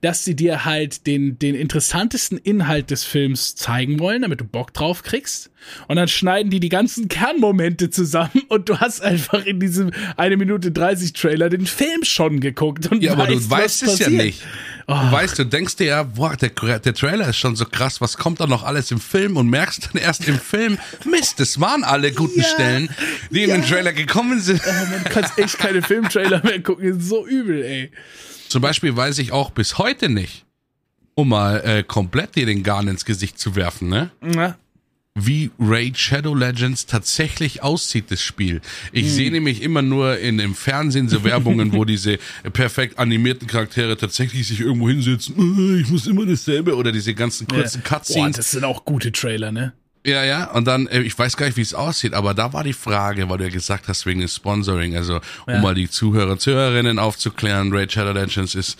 [0.00, 4.72] dass sie dir halt den, den interessantesten Inhalt des Films zeigen wollen, damit du Bock
[4.74, 5.50] drauf kriegst.
[5.88, 10.36] Und dann schneiden die die ganzen Kernmomente zusammen und du hast einfach in diesem 1
[10.38, 12.90] Minute 30 Trailer den Film schon geguckt.
[12.90, 14.24] Und Ja, aber du was weißt es ja passiert.
[14.24, 14.42] nicht.
[14.86, 16.48] Du weißt, du denkst dir ja, boah, der,
[16.80, 19.90] der Trailer ist schon so krass, was kommt da noch alles im Film und merkst
[19.92, 22.88] dann erst im Film, Mist, das waren alle guten Ja, Stellen,
[23.30, 23.68] die in den ja.
[23.68, 24.60] Trailer gekommen sind.
[24.66, 26.84] Oh, man kann echt keine Filmtrailer mehr gucken.
[26.98, 27.90] Ist so übel, ey.
[28.50, 30.44] Zum Beispiel weiß ich auch bis heute nicht,
[31.14, 34.10] um mal äh, komplett dir den Garn ins Gesicht zu werfen, ne?
[34.20, 34.58] Na,
[35.16, 38.60] wie Raid Shadow Legends tatsächlich aussieht, das Spiel.
[38.92, 39.10] Ich Hm.
[39.10, 42.18] sehe nämlich immer nur in dem Fernsehen so Werbungen, wo diese
[42.52, 47.46] perfekt animierten Charaktere tatsächlich sich irgendwo hinsetzen, "Äh, ich muss immer dasselbe oder diese ganzen
[47.48, 48.36] kurzen Boah, Cutscenes.
[48.36, 49.72] das sind auch gute Trailer, ne?
[50.06, 52.64] Ja, ja, und dann, äh, ich weiß gar nicht, wie es aussieht, aber da war
[52.64, 55.60] die Frage, weil du ja gesagt hast, wegen des Sponsoring, also um Ja.
[55.60, 58.78] mal die Zuhörer und Zuhörerinnen aufzuklären, Raid Shadow Legends ist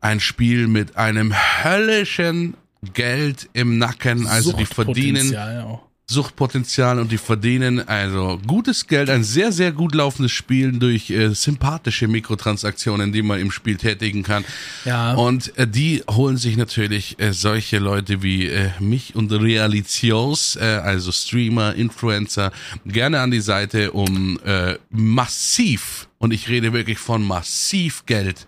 [0.00, 2.54] ein Spiel mit einem höllischen
[2.94, 5.82] Geld im Nacken, also die verdienen auch.
[6.06, 11.34] Suchtpotenzial und die verdienen also gutes Geld, ein sehr, sehr gut laufendes Spiel durch äh,
[11.34, 14.44] sympathische Mikrotransaktionen, die man im Spiel tätigen kann.
[14.84, 15.14] Ja.
[15.14, 20.64] Und äh, die holen sich natürlich äh, solche Leute wie äh, mich und Realizios, äh,
[20.64, 22.52] also Streamer, Influencer,
[22.84, 28.46] gerne an die Seite, um äh, massiv, und ich rede wirklich von massiv Geld,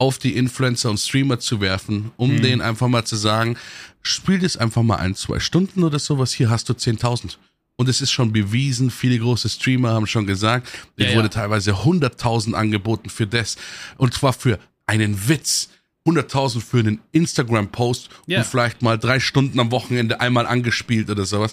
[0.00, 2.42] auf die Influencer und Streamer zu werfen, um Mhm.
[2.42, 3.56] denen einfach mal zu sagen,
[4.02, 7.38] spiel das einfach mal ein, zwei Stunden oder sowas, hier hast du 10.000.
[7.76, 11.16] Und es ist schon bewiesen, viele große Streamer haben schon gesagt, es Ja, ja.
[11.16, 13.56] wurde teilweise 100.000 angeboten für das.
[13.98, 15.68] Und zwar für einen Witz.
[16.06, 18.38] 100.000 für einen Instagram-Post Ja.
[18.38, 21.52] und vielleicht mal drei Stunden am Wochenende einmal angespielt oder sowas.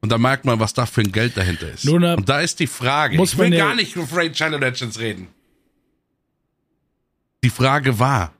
[0.00, 1.84] Und da merkt man, was da für ein Geld dahinter ist.
[1.84, 4.60] Da und da ist die Frage, muss ich will man ja- gar nicht über Channel
[4.60, 5.26] Legends reden.
[7.44, 8.32] Die Frage war,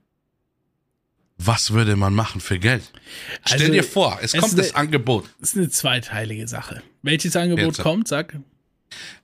[1.37, 2.83] was würde man machen für Geld?
[3.47, 5.29] Stell Also, dir vor, es es kommt ist das eine- Angebot.
[5.41, 6.83] Das ist eine zweiteilige Sache.
[7.03, 7.79] Welches Angebot Jetzt.
[7.83, 8.37] kommt, sag?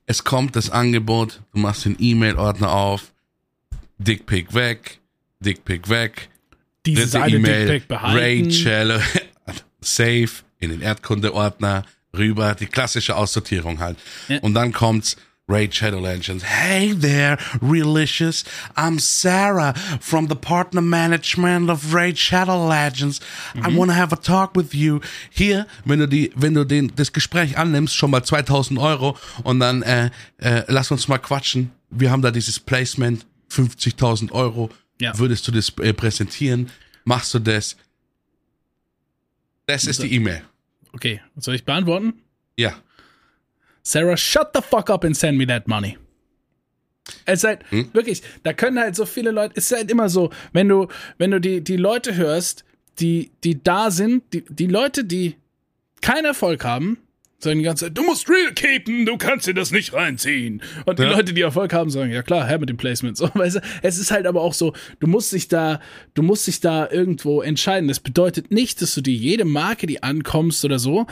[0.07, 3.13] Es kommt das Angebot, du machst den E-Mail-Ordner auf,
[3.99, 5.01] Dickpick weg,
[5.41, 6.29] Dickpick weg,
[6.85, 8.47] dritte eine E-Mail, Dickpick behalten.
[8.51, 9.03] Rachel,
[9.81, 11.85] Save, in den Erdkunde-Ordner,
[12.17, 13.99] rüber, die klassische Aussortierung halt.
[14.29, 14.39] Ja.
[14.41, 16.43] Und dann kommt's Raid Shadow Legends.
[16.43, 18.45] Hey there, Relicious.
[18.77, 23.21] I'm Sarah from the partner management of Raid Shadow Legends.
[23.55, 23.77] I Mhm.
[23.77, 25.01] want to have a talk with you.
[25.31, 29.61] Hier, wenn du die, wenn du den, das Gespräch annimmst, schon mal 2000 Euro und
[29.61, 31.73] dann, äh, äh, lass uns mal quatschen.
[31.91, 34.71] Wir haben da dieses Placement, 50.000 Euro.
[34.99, 35.17] Ja.
[35.19, 36.71] Würdest du das äh, präsentieren?
[37.05, 37.77] Machst du das?
[39.67, 40.43] Das ist die E-Mail.
[40.95, 42.15] Okay, soll ich beantworten?
[42.57, 42.75] Ja.
[43.85, 45.99] Sarah, shut the fuck up and send me that money.
[47.27, 47.91] Es ist halt, Hm?
[47.93, 51.31] wirklich, da können halt so viele Leute, es ist halt immer so, wenn du, wenn
[51.31, 52.65] du die, die Leute hörst,
[52.99, 55.37] die, die da sind, die, die Leute, die
[56.01, 56.99] keinen Erfolg haben,
[57.59, 60.63] die ganze Zeit, du musst real keepen, du kannst dir das nicht reinziehen.
[60.87, 61.11] Und die Ja.
[61.13, 63.17] Leute, die Erfolg haben, sagen, ja klar, her mit dem Placement.
[63.17, 65.81] So, weißt du, es ist halt aber auch so, du musst dich da,
[66.15, 67.89] du musst dich da irgendwo entscheiden.
[67.89, 71.07] Das bedeutet nicht, dass du dir jede Marke, die ankommst oder so,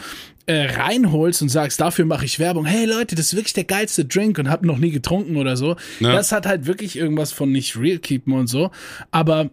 [0.47, 2.64] äh, reinholst und sagst, dafür mache ich Werbung.
[2.64, 5.77] Hey Leute, das ist wirklich der geilste Drink und hab noch nie getrunken oder so.
[6.01, 6.12] Ja.
[6.12, 8.71] Das hat halt wirklich irgendwas von nicht real keepen und so.
[9.12, 9.51] Aber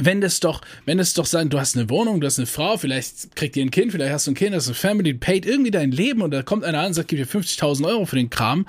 [0.00, 2.76] wenn das doch, wenn es doch sein, du hast eine Wohnung, du hast eine Frau,
[2.76, 5.72] vielleicht kriegt ihr ein Kind, vielleicht hast du ein Kind, hast eine Family, paid irgendwie
[5.72, 8.30] dein Leben und da kommt einer an und sagt, gib dir 50.000 Euro für den
[8.30, 8.66] Kram,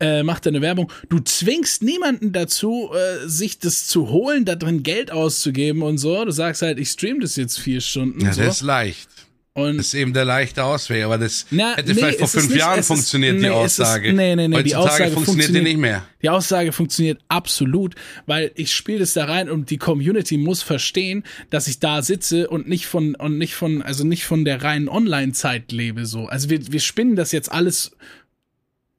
[0.00, 0.90] äh, macht deine Werbung.
[1.08, 6.24] Du zwingst niemanden dazu, äh, sich das zu holen, da drin Geld auszugeben und so.
[6.24, 8.20] Du sagst halt, ich stream das jetzt vier Stunden.
[8.20, 8.42] Ja, so.
[8.42, 9.08] das ist leicht.
[9.54, 12.48] Und Das ist eben der leichte Ausweg, aber das Na, hätte nee, vielleicht vor fünf
[12.48, 14.12] nicht- Jahren es ist- funktioniert, nee, die es ist- Aussage.
[14.14, 16.06] nee, nee, nee, die Heutzutage Aussage funktioniert die funktioniert- nicht mehr.
[16.22, 17.94] Die Aussage funktioniert absolut,
[18.26, 22.48] weil ich spiele das da rein und die Community muss verstehen, dass ich da sitze
[22.48, 26.26] und nicht von und nicht von also nicht von der reinen Online-Zeit lebe so.
[26.26, 27.92] Also wir wir spinnen das jetzt alles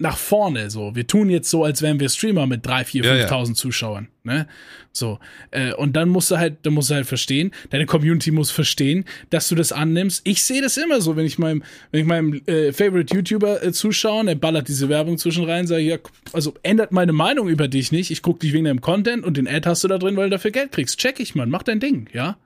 [0.03, 0.95] nach vorne so.
[0.95, 3.27] Wir tun jetzt so, als wären wir Streamer mit drei, vier, Ja, ja.
[3.27, 4.47] 5.000 Zuschauern, ne?
[4.91, 5.17] So
[5.51, 9.05] äh, und dann musst du halt, dann musst du halt verstehen, deine Community muss verstehen,
[9.31, 10.21] dass du das annimmst.
[10.25, 13.71] Ich sehe das immer so, wenn ich meinem, wenn ich meinem äh, Favorite YouTuber äh,
[13.71, 15.97] zuschaue, der ballert diese Werbung zwischen rein, sage ja,
[16.33, 18.11] also ändert meine Meinung über dich nicht.
[18.11, 20.31] Ich gucke dich wegen deinem Content und den Ad hast du da drin, weil du
[20.31, 20.99] dafür Geld kriegst.
[20.99, 22.37] Check ich, Mann, mach dein Ding, ja?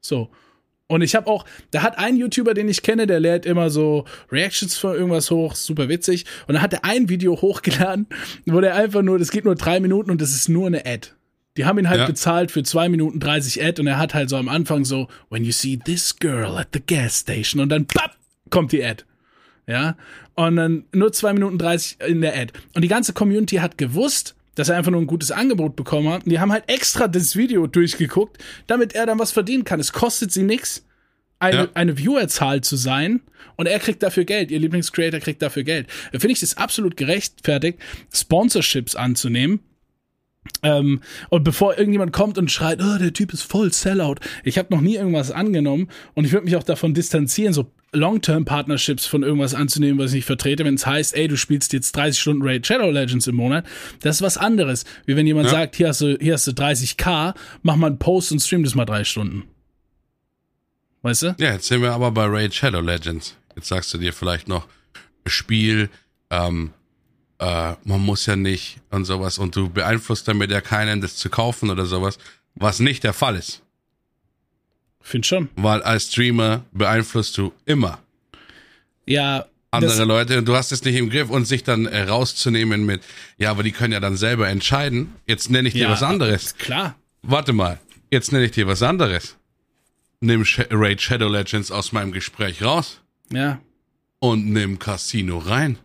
[0.00, 0.28] So.
[0.90, 4.06] Und ich habe auch, da hat ein YouTuber, den ich kenne, der lädt immer so
[4.32, 6.24] Reactions von irgendwas hoch, super witzig.
[6.46, 8.06] Und da hat er ein Video hochgeladen,
[8.46, 11.08] wo der einfach nur, das geht nur drei Minuten und das ist nur eine Ad.
[11.58, 12.06] Die haben ihn halt Ja.
[12.06, 15.44] bezahlt für zwei Minuten 30 Ad und er hat halt so am Anfang so, when
[15.44, 18.16] you see this girl at the gas station und dann papp,
[18.48, 19.04] kommt die Ad.
[19.66, 19.96] Ja.
[20.36, 22.52] Und dann nur zwei Minuten 30 in der Ad.
[22.74, 26.24] Und die ganze Community hat gewusst, dass er einfach nur ein gutes Angebot bekommen hat.
[26.24, 29.78] Und die haben halt extra das Video durchgeguckt, damit er dann was verdienen kann.
[29.78, 30.84] Es kostet sie nichts,
[31.38, 31.68] eine, Ja.
[31.74, 33.20] eine Viewerzahl zu sein.
[33.56, 34.50] Und er kriegt dafür Geld.
[34.50, 35.86] Ihr Lieblingscreator kriegt dafür Geld.
[36.12, 37.78] Da Finde ich das absolut gerechtfertigt,
[38.12, 39.60] Sponsorships anzunehmen.
[40.62, 44.16] Ähm, und bevor irgendjemand kommt und schreit, oh, der Typ ist voll Sellout.
[44.44, 49.06] Ich habe noch nie irgendwas angenommen und ich würde mich auch davon distanzieren, so Long-Term-Partnerships
[49.06, 52.20] von irgendwas anzunehmen, was ich nicht vertrete, wenn es heißt, ey, du spielst jetzt 30
[52.20, 53.64] Stunden Raid Shadow Legends im Monat.
[54.00, 54.84] Das ist was anderes.
[55.06, 55.52] Wie wenn jemand Ja.
[55.52, 58.74] sagt, hier hast, du, hier hast du 30k, mach mal einen Post und stream das
[58.74, 59.44] mal drei Stunden.
[61.02, 61.36] Weißt du?
[61.38, 63.36] Ja, jetzt sind wir aber bei Raid Shadow Legends.
[63.56, 64.66] Jetzt sagst du dir vielleicht noch,
[65.26, 65.88] Spiel,
[66.30, 66.70] ähm,
[67.38, 71.30] äh, man muss ja nicht und sowas und du beeinflusst damit ja keinen, das zu
[71.30, 72.18] kaufen oder sowas,
[72.54, 73.62] was nicht der Fall ist.
[75.00, 75.48] Find schon.
[75.56, 77.98] Weil als Streamer beeinflusst du immer
[79.06, 82.84] Ja, andere Leute und du hast es nicht im Griff und sich dann äh, rauszunehmen
[82.86, 83.02] mit,
[83.36, 85.14] ja, aber die können ja dann selber entscheiden.
[85.26, 86.56] Jetzt nenne ich dir ja, was anderes.
[86.56, 86.94] Klar.
[87.22, 87.78] Warte mal,
[88.10, 89.36] jetzt nenne ich dir was anderes.
[90.20, 93.00] Nimm Raid Shadow Legends aus meinem Gespräch raus
[93.32, 93.60] Ja.
[94.18, 95.78] und nimm Casino rein.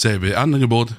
[0.00, 0.90] Selbe Angebot.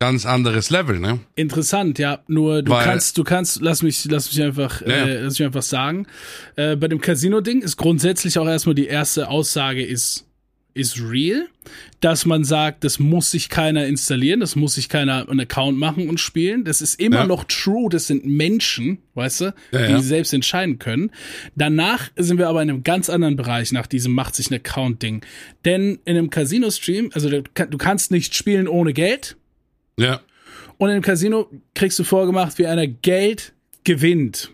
[0.00, 1.18] Ganz anderes Level, ne?
[1.34, 2.20] Interessant, ja.
[2.28, 4.86] Nur du Weil- kannst, du kannst, lass mich, lass mich einfach, Ja.
[4.86, 6.06] Äh, lass mich einfach sagen.
[6.54, 10.27] Äh, bei dem Casino-Ding ist grundsätzlich auch erstmal die erste Aussage ist,
[10.78, 11.46] ist real,
[12.00, 16.08] dass man sagt, das muss sich keiner installieren, das muss sich keiner einen Account machen
[16.08, 16.64] und spielen.
[16.64, 17.26] Das ist immer Ja.
[17.26, 20.00] noch true, das sind Menschen, weißt du, Ja, die ja.
[20.00, 21.10] selbst entscheiden können.
[21.56, 25.22] Danach sind wir aber in einem ganz anderen Bereich nach diesem macht sich ein Account-Ding.
[25.64, 29.36] Denn in einem Casino-Stream, also du, kann- du kannst nicht spielen ohne Geld,
[29.98, 30.20] Ja.
[30.78, 33.52] und im Casino kriegst du vorgemacht, wie einer Geld
[33.84, 34.50] gewinnt.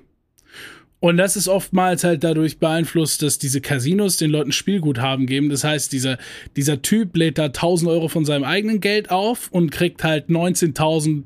[1.05, 5.51] Und das ist oftmals halt dadurch beeinflusst, dass diese Casinos den Leuten Spielguthaben geben.
[5.51, 6.17] Das heißt, dieser,
[6.57, 11.25] dieser Typ lädt da 1000 Euro von seinem eigenen Geld auf und kriegt halt 19.000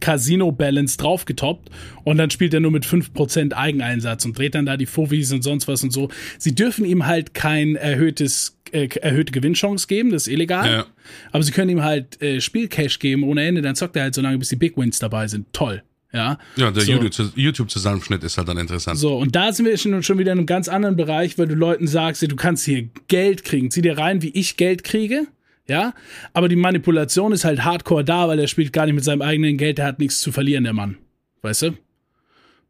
[0.00, 1.70] Casino-Balance draufgetoppt
[2.02, 5.42] und dann spielt er nur mit 5% Eigeneinsatz und dreht dann da die Fufis und
[5.42, 6.08] sonst was und so.
[6.38, 10.68] Sie dürfen ihm halt kein erhöhtes, äh, erhöhte Gewinnchance geben, das ist illegal.
[10.68, 10.86] Ja.
[11.30, 14.20] Aber sie können ihm halt äh, Spielcash geben ohne Ende, dann zockt er halt so
[14.20, 15.46] lange, bis die Big Wins dabei sind.
[15.52, 15.84] Toll.
[16.12, 16.38] Ja.
[16.56, 16.92] Ja, der so.
[16.92, 18.98] YouTube- YouTube-Zusammenschnitt ist halt dann interessant.
[18.98, 21.54] So, und da sind wir schon, schon wieder in einem ganz anderen Bereich, weil du
[21.54, 23.70] Leuten sagst, du kannst hier Geld kriegen.
[23.70, 25.26] Zieh dir rein, wie ich Geld kriege.
[25.68, 25.94] Ja,
[26.34, 29.56] aber die Manipulation ist halt hardcore da, weil er spielt gar nicht mit seinem eigenen
[29.56, 30.98] Geld, der hat nichts zu verlieren, der Mann.
[31.40, 31.70] Weißt du?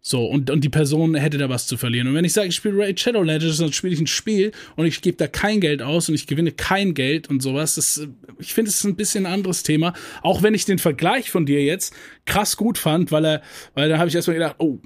[0.05, 2.09] So, und, und die Person hätte da was zu verlieren.
[2.09, 4.85] Und wenn ich sage, ich spiele Raid Shadow Legends, dann spiele ich ein Spiel und
[4.85, 7.77] ich gebe da kein Geld aus und ich gewinne kein Geld und sowas.
[7.77, 8.09] Das, äh,
[8.41, 9.95] ich finde, es ist ein bisschen ein anderes Thema.
[10.23, 11.95] Auch wenn ich den Vergleich von dir jetzt
[12.25, 13.43] krass gut fand, weil er,
[13.75, 14.81] weil da habe ich erstmal gedacht, oh,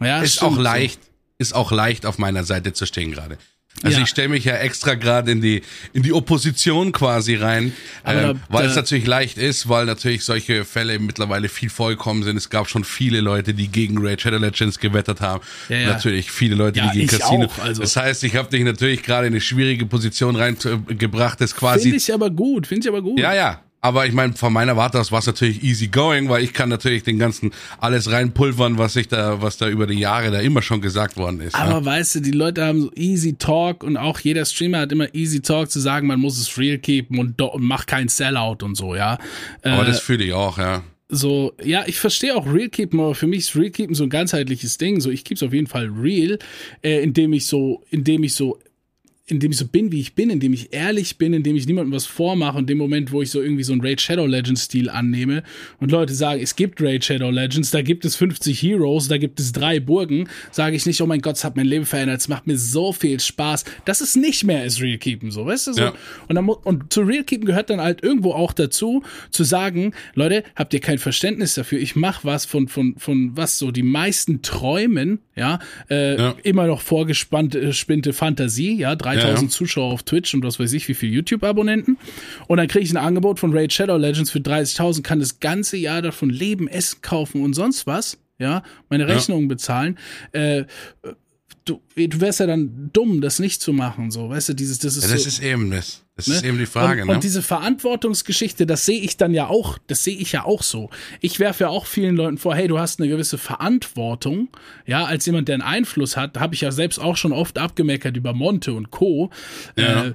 [0.00, 1.00] ja, ist stimmt auch leicht,
[1.36, 3.36] ist auch leicht auf meiner Seite zu stehen gerade.
[3.82, 4.02] Also Ja.
[4.04, 5.60] ich stelle mich ja extra gerade in die
[5.92, 7.72] in die Opposition quasi rein,
[8.06, 12.22] ähm, da- weil es da- natürlich leicht ist, weil natürlich solche Fälle mittlerweile viel vorgekommen
[12.22, 12.36] sind.
[12.36, 15.42] Es gab schon viele Leute, die gegen Raid Shadow Legends gewettert haben.
[15.68, 15.86] Ja, ja.
[15.88, 17.46] Natürlich viele Leute, die gegen Casino.
[17.46, 17.82] auch, also.
[17.82, 21.96] Das heißt, ich habe dich natürlich gerade in eine schwierige Position reingebracht, das quasi Finde
[21.98, 23.18] ich aber gut, finde ich aber gut.
[23.18, 23.60] ja, ja.
[23.84, 26.70] Aber ich meine, von meiner Warte aus war es natürlich easy going, weil ich kann
[26.70, 30.62] natürlich den ganzen alles reinpulvern, was ich da, was da über die Jahre da immer
[30.62, 31.54] schon gesagt worden ist.
[31.54, 31.84] Aber ne?
[31.84, 35.42] weißt du, die Leute haben so easy Talk und auch jeder Streamer hat immer easy
[35.42, 38.94] Talk zu sagen, man muss es real keepen und, und mach kein Sellout und so,
[38.94, 39.18] ja.
[39.60, 40.82] Aber Äh, das fühle ich auch, ja.
[41.10, 44.10] so, ja, ich verstehe auch Real Keepen, aber für mich ist Real Keepen so ein
[44.10, 45.02] ganzheitliches Ding.
[45.02, 46.38] So, ich keep's auf jeden Fall real,
[46.82, 48.58] äh, indem ich so, indem ich so,
[49.26, 52.04] indem ich so bin, wie ich bin, indem ich ehrlich bin, indem ich niemandem was
[52.04, 52.58] vormache.
[52.58, 55.42] Und dem Moment, wo ich so irgendwie so einen Raid Shadow Legends Stil annehme
[55.80, 59.40] und Leute sagen, es gibt Raid Shadow Legends, da gibt es 50 Heroes, da gibt
[59.40, 62.28] es drei Burgen, sage ich nicht, oh mein Gott, es hat mein Leben verändert, es
[62.28, 63.64] macht mir so viel Spaß.
[63.86, 65.80] Das ist nicht mehr ist Real Keepen, so, weißt du, so.
[65.80, 65.94] Ja.
[66.28, 70.44] Und, dann, und zu Real Keepen gehört dann halt irgendwo auch dazu, zu sagen, Leute,
[70.54, 71.78] habt ihr kein Verständnis dafür?
[71.78, 75.58] Ich mache was von, von, von was so die meisten träumen, ja,
[75.90, 76.34] äh, Ja.
[76.42, 79.48] immer noch vorgespannte äh, spinnte Fantasie, ja, 3000 Ja, ja.
[79.48, 81.98] Zuschauer auf Twitch und was weiß ich, wie viel YouTube-Abonnenten.
[82.46, 85.76] Und dann kriege ich ein Angebot von Raid Shadow Legends für 30.000, kann das ganze
[85.76, 89.98] Jahr davon leben, essen, kaufen und sonst was, ja, meine Rechnungen bezahlen.
[90.32, 90.64] Äh,
[91.64, 94.96] du, du wärst ja dann dumm, das nicht zu machen, so, weißt du, dieses, das
[94.96, 96.02] ist ja das so, ist eben das.
[96.16, 96.34] Das Ne?
[96.36, 97.14] ist eben die Frage, und, ne?
[97.14, 100.90] und diese Verantwortungsgeschichte, das sehe ich dann ja auch, das sehe ich ja auch so.
[101.20, 104.48] Ich werfe ja auch vielen Leuten vor, hey, du hast eine gewisse Verantwortung,
[104.86, 108.16] ja, als jemand, der einen Einfluss hat, habe ich ja selbst auch schon oft abgemeckert
[108.16, 109.30] über Monte und Co.
[109.76, 110.06] Ja.
[110.06, 110.14] Äh,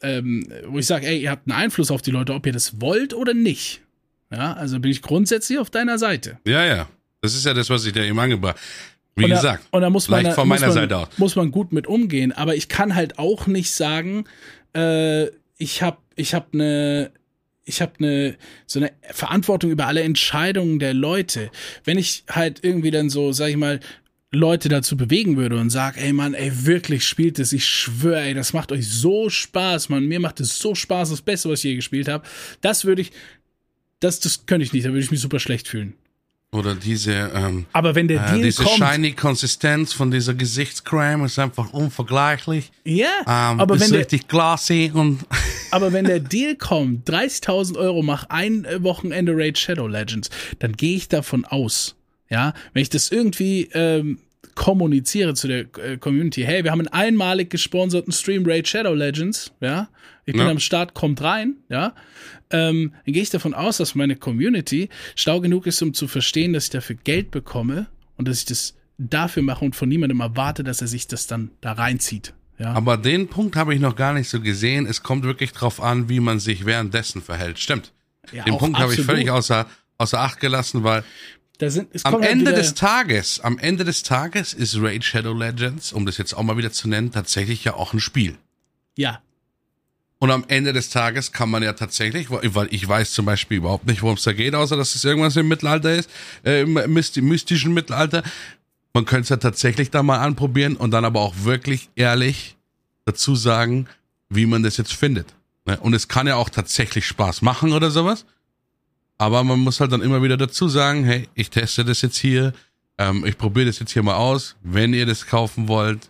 [0.00, 2.80] ähm, wo ich sage, ey, ihr habt einen Einfluss auf die Leute, ob ihr das
[2.80, 3.80] wollt oder nicht.
[4.30, 6.38] Ja, also bin ich grundsätzlich auf deiner Seite.
[6.46, 6.88] ja, ja.
[7.20, 8.56] Das ist ja das, was ich dir eben angebracht
[9.18, 11.08] Wie und gesagt, da, und da muss man, da, von muss meiner man, Seite aus.
[11.16, 12.32] muss man gut mit umgehen.
[12.32, 14.24] Aber ich kann halt auch nicht sagen,
[14.74, 17.10] äh, ich habe ich hab eine
[17.64, 21.50] ich habe eine so eine Verantwortung über alle Entscheidungen der Leute.
[21.84, 23.80] Wenn ich halt irgendwie dann so, sag ich mal,
[24.30, 28.34] Leute dazu bewegen würde und sag, ey Mann, ey, wirklich spielt es, ich schwöre, ey,
[28.34, 31.70] das macht euch so Spaß, Mann, mir macht es so Spaß, das Beste, was ich
[31.70, 32.26] je gespielt habe.
[32.60, 33.12] Das würde ich,
[34.00, 35.94] das, das könnte ich nicht, da würde ich mich super schlecht fühlen.
[36.50, 41.26] Oder diese, ähm, Aber wenn der äh, Deal diese kommt, shiny Konsistenz von dieser Gesichtscreme
[41.26, 42.70] ist einfach unvergleichlich.
[42.84, 45.20] ja, Ähm, aber ist wenn der, richtig glassy und
[45.70, 50.96] Aber wenn der Deal kommt, 30.000 Euro, mach ein Wochenende Raid Shadow Legends, dann gehe
[50.96, 51.96] ich davon aus,
[52.30, 54.18] ja, wenn ich das irgendwie ähm,
[54.58, 59.52] kommuniziere zu der äh, Community, hey, wir haben einen einmalig gesponserten Stream Raid Shadow Legends,
[59.60, 59.88] ja,
[60.26, 60.50] ich bin Ja.
[60.50, 61.94] am Start, kommt rein, ja,
[62.50, 66.52] ähm, dann gehe ich davon aus, dass meine Community schlau genug ist, um zu verstehen,
[66.52, 67.86] dass ich dafür Geld bekomme
[68.16, 71.52] und dass ich das dafür mache und von niemandem erwarte, dass er sich das dann
[71.60, 72.34] da reinzieht.
[72.58, 72.72] Ja.
[72.72, 74.86] Aber den Punkt habe ich noch gar nicht so gesehen.
[74.86, 77.60] Es kommt wirklich drauf an, wie man sich währenddessen verhält.
[77.60, 77.92] Stimmt.
[78.32, 79.66] Ja, den Punkt habe ich völlig außer,
[79.98, 81.04] außer Acht gelassen, weil
[81.58, 85.92] Da sind, es am Ende des Tages, am Ende des Tages ist Raid Shadow Legends,
[85.92, 88.36] um das jetzt auch mal wieder zu nennen, tatsächlich ja auch ein Spiel.
[88.96, 89.20] Ja,
[90.20, 93.86] Und am Ende des Tages kann man ja tatsächlich, weil ich weiß zum Beispiel überhaupt
[93.86, 96.10] nicht, worum es da geht, außer dass es irgendwas im Mittelalter ist,
[96.44, 98.22] äh, im mysti- mystischen Mittelalter.
[98.94, 102.56] Man könnte es ja tatsächlich da mal anprobieren und dann aber auch wirklich ehrlich
[103.04, 103.86] dazu sagen,
[104.28, 105.34] wie man das jetzt findet.
[105.66, 105.78] Ne?
[105.78, 108.26] Und es kann ja auch tatsächlich Spaß machen oder sowas.
[109.18, 112.52] Aber man muss halt dann immer wieder dazu sagen, hey, ich teste das jetzt hier,
[112.98, 114.54] ähm, ich probiere das jetzt hier mal aus.
[114.62, 116.08] Wenn ihr das kaufen wollt,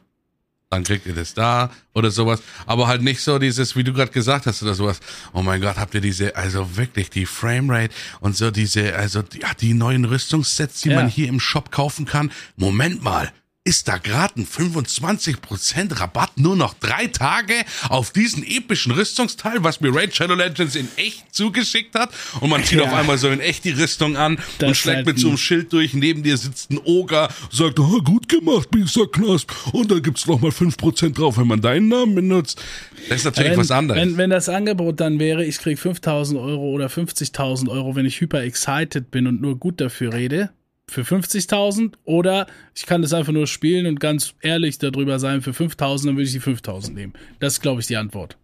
[0.70, 2.42] dann kriegt ihr das da oder sowas.
[2.66, 5.00] Aber halt nicht so dieses, wie du gerade gesagt hast oder sowas.
[5.32, 9.40] Oh mein Gott, habt ihr diese, also wirklich die Framerate und so diese, also die,
[9.40, 10.96] ja, die neuen Rüstungssets, die Ja.
[10.96, 12.30] man hier im Shop kaufen kann.
[12.56, 13.32] Moment mal.
[13.69, 17.53] Ist da gerade ein 25% Rabatt nur noch drei Tage
[17.91, 22.09] auf diesen epischen Rüstungsteil, was mir Raid Shadow Legends in echt zugeschickt hat?
[22.41, 22.85] Und man zieht Ja.
[22.85, 25.35] auf einmal so in echt die Rüstung an Das und schlägt halt mit so einem
[25.35, 25.93] ein- Schild durch.
[25.93, 28.69] Neben dir sitzt ein Oger, sagt, oh, gut gemacht,
[29.12, 29.47] Knast.
[29.73, 32.62] Und dann gibt's noch mal 5% drauf, wenn man deinen Namen benutzt.
[33.11, 34.01] Das ist natürlich wenn, was anderes.
[34.01, 38.19] Wenn, wenn das Angebot dann wäre, ich krieg 5000 Euro oder 50.000 Euro, wenn ich
[38.19, 40.51] hyper excited bin und nur gut dafür rede,
[40.89, 45.53] für 50.000 oder ich kann das einfach nur spielen und ganz ehrlich darüber sein, für
[45.53, 47.12] 5000, dann würde ich die 5000 nehmen.
[47.41, 48.36] Das ist, glaube ich, die Antwort.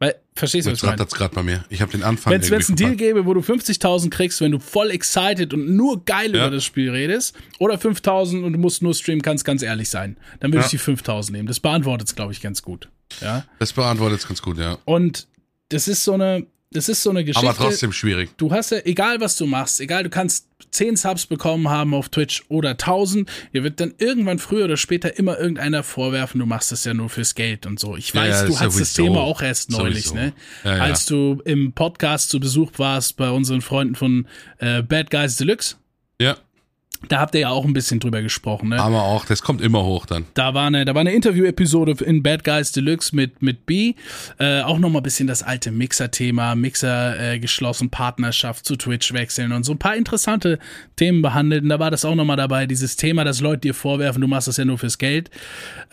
[0.00, 0.92] Weil, verstehst du, was Jetzt ich meine?
[1.00, 1.64] rattert's gerade bei mir.
[1.70, 4.60] Ich habe den Anfang Wenn es einen Deal gäbe, wo du 50.000 kriegst, wenn du
[4.60, 6.46] voll excited und nur geil Ja.
[6.46, 10.16] über das Spiel redest, oder 5.000 und du musst nur streamen, kannst ganz ehrlich sein,
[10.38, 10.64] dann würde Ja.
[10.66, 11.48] ich die 5.000 nehmen.
[11.48, 12.88] Das beantwortet es, glaube ich, ganz gut.
[13.20, 13.44] Ja.
[13.58, 14.78] Das beantwortet ganz gut, ja.
[14.84, 15.26] Und
[15.70, 17.48] das ist so eine, das ist so eine Geschichte.
[17.48, 18.30] Aber trotzdem schwierig.
[18.36, 22.10] Du hast ja, egal was du machst, egal, du kannst 10 Subs bekommen haben auf
[22.10, 26.70] Twitch oder 1000, dir wird dann irgendwann früher oder später immer irgendeiner vorwerfen, du machst
[26.70, 27.96] das ja nur fürs Geld und so.
[27.96, 28.94] Ich weiß, ja, du hattest das.
[28.94, 30.26] Thema auch erst neulich, Sowieso.
[30.26, 30.32] ne?
[30.64, 30.82] Ja, ja.
[30.82, 35.76] Als du im Podcast zu Besuch warst bei unseren Freunden von äh, Bad Guys Deluxe.
[36.20, 36.36] Ja.
[37.06, 38.80] Da habt ihr ja auch ein bisschen drüber gesprochen, ne?
[38.80, 40.24] Aber auch, das kommt immer hoch dann.
[40.34, 43.94] Da war eine, da war eine Interview-Episode in Bad Guys Deluxe mit, mit B.
[44.38, 49.52] Äh, auch nochmal ein bisschen das alte Mixer-Thema, Mixer äh, geschlossen, Partnerschaft zu Twitch wechseln
[49.52, 50.58] und so ein paar interessante
[50.96, 51.62] Themen behandelt.
[51.62, 54.48] Und da war das auch nochmal dabei, dieses Thema, dass Leute dir vorwerfen, du machst
[54.48, 55.30] das ja nur fürs Geld.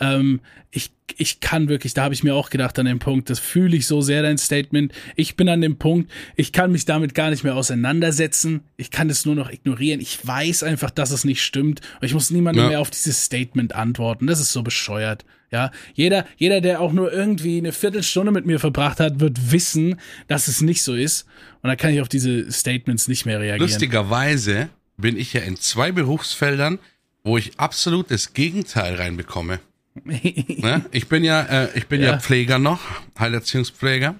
[0.00, 0.40] Ähm,
[0.72, 3.76] ich, ich kann wirklich, da habe ich mir auch gedacht an dem Punkt, das fühle
[3.76, 4.92] ich so sehr, dein Statement.
[5.14, 8.60] Ich bin an dem Punkt, ich kann mich damit gar nicht mehr auseinandersetzen.
[8.76, 10.00] Ich kann es nur noch ignorieren.
[10.00, 11.80] Ich weiß einfach, dass es nicht stimmt.
[12.00, 12.70] Und ich muss niemandem Ja.
[12.70, 14.26] mehr auf dieses Statement antworten.
[14.26, 15.24] Das ist so bescheuert.
[15.52, 20.00] Ja, jeder, jeder, der auch nur irgendwie eine Viertelstunde mit mir verbracht hat, wird wissen,
[20.26, 21.24] dass es nicht so ist.
[21.62, 23.60] Und dann kann ich auf diese Statements nicht mehr reagieren.
[23.60, 26.80] Lustigerweise bin ich ja in zwei Berufsfeldern,
[27.22, 29.60] wo ich absolut das Gegenteil reinbekomme.
[30.04, 30.84] Ne?
[30.92, 32.12] Ich bin ja, äh, ich bin ja.
[32.12, 32.18] Ja.
[32.20, 32.80] Pfleger noch,
[33.18, 34.14] Heilerziehungspfleger.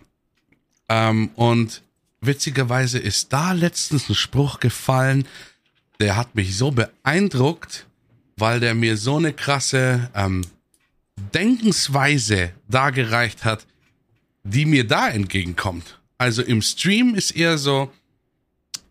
[0.88, 1.82] Ähm, und
[2.20, 5.26] witzigerweise ist da letztens ein Spruch gefallen,
[6.00, 7.86] der hat mich so beeindruckt,
[8.36, 10.42] weil der mir so eine krasse ähm,
[11.34, 13.66] Denkensweise dargereicht hat,
[14.44, 15.98] die mir da entgegenkommt.
[16.18, 17.90] Also im Stream ist eher so,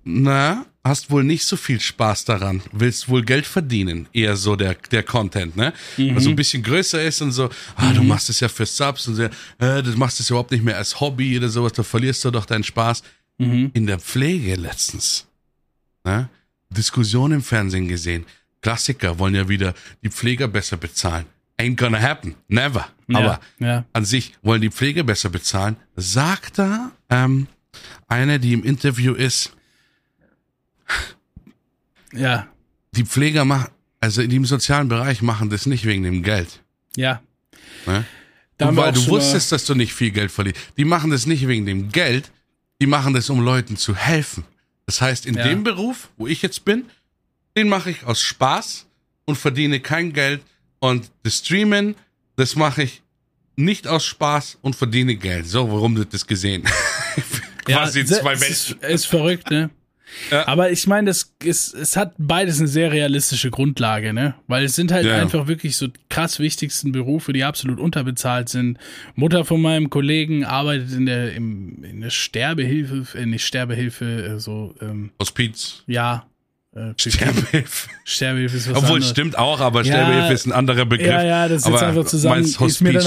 [0.06, 4.76] na, hast wohl nicht so viel Spaß daran, willst wohl Geld verdienen, eher so der,
[4.76, 5.74] der Content, ne?
[6.14, 9.08] Was so ein bisschen größer ist und so, ah, du machst es ja für Subs
[9.08, 12.24] und so, äh, du machst es überhaupt nicht mehr als Hobby oder sowas, da verlierst
[12.24, 13.04] du doch deinen Spaß.
[13.74, 15.28] In der Pflege letztens,
[16.06, 16.30] ne?
[16.70, 18.26] Diskussion im Fernsehen gesehen.
[18.62, 21.26] Klassiker wollen ja wieder die Pfleger besser bezahlen.
[21.60, 22.36] Ain't gonna happen.
[22.48, 22.88] Never.
[23.08, 23.86] Ja, Aber ja.
[23.92, 25.76] an sich wollen die Pfleger besser bezahlen.
[25.96, 27.48] Sagt da ähm,
[28.08, 29.52] eine, die im Interview ist,
[32.14, 32.48] Ja,
[32.96, 33.70] die Pfleger machen,
[34.00, 36.62] also die im sozialen Bereich machen das nicht wegen dem Geld.
[36.96, 37.22] ja.
[37.86, 38.06] Ne?
[38.62, 40.58] Und weil du wusstest, dass du nicht viel Geld verlierst.
[40.78, 42.32] Die machen das nicht wegen dem Geld,
[42.80, 44.46] die machen das, um Leuten zu helfen.
[44.86, 45.44] Das heißt, in Ja.
[45.46, 46.86] dem Beruf, wo ich jetzt bin,
[47.58, 48.86] den mache ich aus Spaß
[49.26, 50.42] und verdiene kein Geld.
[50.80, 51.96] Und das Streamen,
[52.38, 53.02] das mache ich
[53.58, 55.48] nicht aus Spaß und verdiene Geld.
[55.48, 56.64] So, warum wird das gesehen?
[57.66, 58.80] Quasi se- zwei es Welten.
[58.86, 59.70] Ist, ist verrückt, ne?
[60.32, 60.48] Ja.
[60.48, 64.36] Aber ich meine, das ist, es hat beides eine sehr realistische Grundlage, ne?
[64.48, 65.18] Weil es sind halt Ja.
[65.18, 68.78] einfach wirklich so krass wichtigsten Berufe, die absolut unterbezahlt sind.
[69.16, 74.06] Mutter von meinem Kollegen arbeitet in der, im, in der Sterbehilfe, äh, nicht Sterbehilfe,
[74.36, 75.84] äh, so, ähm, Hospiz.
[75.88, 76.26] ja.
[76.76, 77.90] Äh, Sterbehilfe.
[78.04, 79.10] Sterbehilfe ist was Obwohl, anderes.
[79.10, 81.08] stimmt auch, aber Ja, Sterbehilfe ist ein anderer Begriff.
[81.08, 82.36] Ja, ja, das ist jetzt aber einfach zusammen.
[82.42, 83.06] meinst ist mir dann Hospiz, auch gekommen, das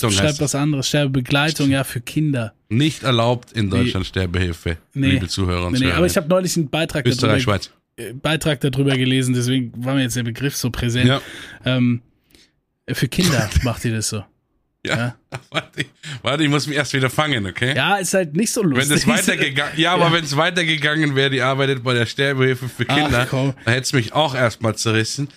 [0.00, 0.88] Sterbebegleitung beschreibt heißt was anderes.
[0.88, 2.52] Sterbebegleitung, ja, für Kinder.
[2.68, 5.12] Nicht erlaubt in Deutschland Sterbehilfe, Nee.
[5.12, 5.96] liebe Zuhörer und Nee, nee, Zuhörer.
[5.96, 7.70] aber ich habe neulich einen Beitrag Österreich, darüber, Schweiz.
[7.96, 11.08] äh, Beitrag darüber gelesen, deswegen war mir jetzt der Begriff so präsent.
[11.08, 11.22] Ja.
[11.64, 12.02] Ähm,
[12.92, 14.24] für Kinder macht ihr das so.
[14.86, 14.96] Ja.
[14.96, 15.14] Ja.
[15.50, 15.86] Warte, ich-
[16.22, 17.74] warte, ich muss mich erst wieder fangen, okay?
[17.76, 18.88] Ja, ist halt nicht so lustig.
[18.90, 20.12] Wenn es weitergegangen, ja, aber Ja.
[20.12, 23.54] wenn es weitergegangen wäre, die arbeitet bei der Sterbehilfe für Ach, Kinder, komm.
[23.64, 25.28] da hätte es mich auch erstmal zerrissen.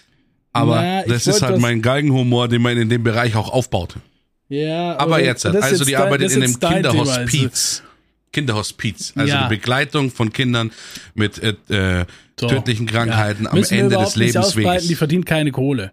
[0.54, 3.96] Aber Na, das ist halt was- mein Galgenhumor, den man in dem Bereich auch aufbaut.
[4.50, 6.90] Ja, Aber jetzt, das ist also die dein- arbeitet das in einem jetzt Thema, also.
[6.92, 7.84] Kinderhospiz.
[8.32, 9.44] Kinderhospiz, also Ja.
[9.48, 10.72] die Begleitung von Kindern
[11.16, 12.06] mit äh,
[12.40, 12.48] So.
[12.48, 13.52] tödlichen Krankheiten Ja.
[13.52, 15.92] am Ende des ausbreiten, Die verdient keine Kohle.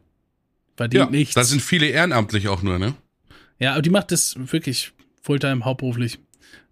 [0.76, 1.34] Verdient Ja, nichts.
[1.34, 2.94] da sind viele ehrenamtlich auch nur, ne?
[3.60, 4.92] Ja, aber die macht das wirklich
[5.22, 6.18] Fulltime, hauptberuflich.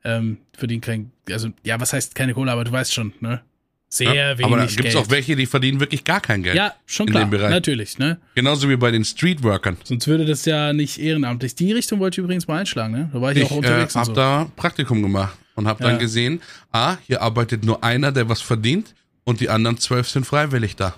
[0.04, 3.42] Ähm, verdient kein, also, ja, was heißt keine Kohle, aber du weißt schon, ne?
[3.90, 6.56] Sehr Ja, wenig aber da gibt es auch welche, die verdienen wirklich gar kein Geld.
[6.56, 7.50] ja, schon in klar, dem Bereich.
[7.50, 8.18] natürlich, ne?
[8.34, 9.76] Genauso wie bei den Streetworkern.
[9.84, 11.54] Sonst würde das ja nicht ehrenamtlich.
[11.54, 13.10] Die Richtung wollte ich übrigens mal einschlagen, ne?
[13.12, 14.14] Da war ich, Ich auch äh, unterwegs und habe so.
[14.14, 15.90] da Praktikum gemacht und habe Ja.
[15.90, 20.26] dann gesehen, ah, hier arbeitet nur einer, der was verdient und die anderen zwölf sind
[20.26, 20.94] freiwillig da.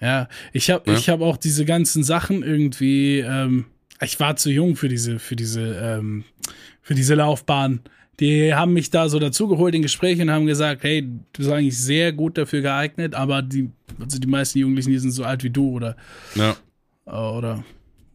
[0.00, 0.96] Ja, ich habe Ja.
[0.98, 3.66] ich habe auch diese ganzen Sachen irgendwie ähm,
[4.02, 6.24] ich war zu jung für diese für diese ähm,
[6.80, 7.80] für diese Laufbahn.
[8.20, 11.78] Die haben mich da so dazugeholt in Gesprächen und haben gesagt, hey, du bist eigentlich
[11.78, 15.50] sehr gut dafür geeignet, aber die also die meisten Jugendlichen, die sind so alt wie
[15.50, 15.96] du oder
[16.34, 16.56] Ja,
[17.06, 17.64] oder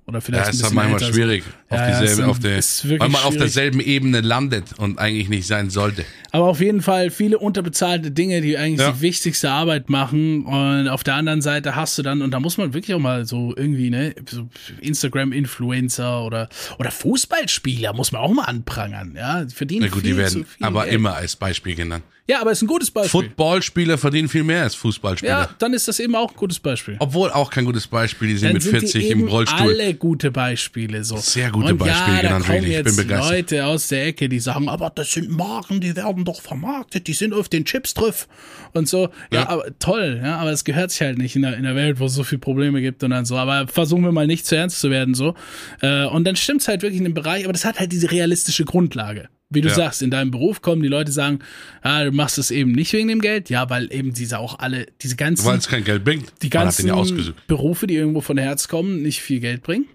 [0.07, 1.13] oder ja vielleicht ein ist halt manchmal älter.
[1.13, 4.97] schwierig, auf Ja, ja, dieselbe, ist- auf der, weil man auf derselben Ebene landet und
[4.99, 6.05] eigentlich nicht sein sollte.
[6.31, 8.91] Aber auf jeden Fall viele unterbezahlte Dinge, die eigentlich Ja.
[8.93, 10.45] die wichtigste Arbeit machen.
[10.45, 13.25] Und auf der anderen Seite hast du dann, und da muss man wirklich auch mal
[13.25, 14.47] so irgendwie, ne, so
[14.81, 16.49] Instagram-Influencer oder,
[16.79, 19.13] oder Fußballspieler muss man auch mal anprangern.
[19.17, 20.95] Ja, die verdienen Na gut, die werden aber Geld.
[20.95, 22.03] immer als Beispiel genannt.
[22.29, 23.09] Ja, aber ist ein gutes Beispiel.
[23.21, 25.31] Footballspieler verdienen viel mehr als Fußballspieler.
[25.31, 26.97] ja, dann ist das eben auch ein gutes Beispiel.
[26.99, 29.57] Obwohl auch kein gutes Beispiel, die sind Dann mit sind 40 die im Rollstuhl.
[29.71, 31.03] alle gute Beispiele.
[31.05, 31.15] So.
[31.17, 32.77] Sehr gute Und Beispiele ja, da genannt, kommen wirklich.
[32.77, 33.31] Ich bin begeistert.
[33.31, 37.13] Leute aus der Ecke, die sagen, aber das sind Marken, die werden doch vermarktet, die
[37.13, 38.27] sind auf den Chips drauf
[38.73, 39.03] und so.
[39.31, 39.49] Ja, Ja.
[39.49, 42.05] aber toll, ja, aber es gehört sich halt nicht in der, in der Welt, wo
[42.07, 43.37] es so viele Probleme gibt und dann so.
[43.37, 45.33] Aber versuchen wir mal nicht zu ernst zu werden, so.
[45.81, 48.65] Äh, und dann stimmt's halt wirklich in dem Bereich, aber das hat halt diese realistische
[48.65, 49.29] Grundlage.
[49.49, 49.75] Wie du Ja.
[49.75, 51.39] sagst, in deinem Beruf kommen die Leute sagen,
[51.81, 54.87] ah, du machst es eben nicht wegen dem Geld, ja, weil eben diese auch alle,
[55.01, 56.33] diese ganzen Weil es kein Geld bringt.
[56.41, 57.01] die ganzen ja.
[57.47, 59.85] Berufe, die irgendwo von Herz kommen, nicht viel Geld bringen.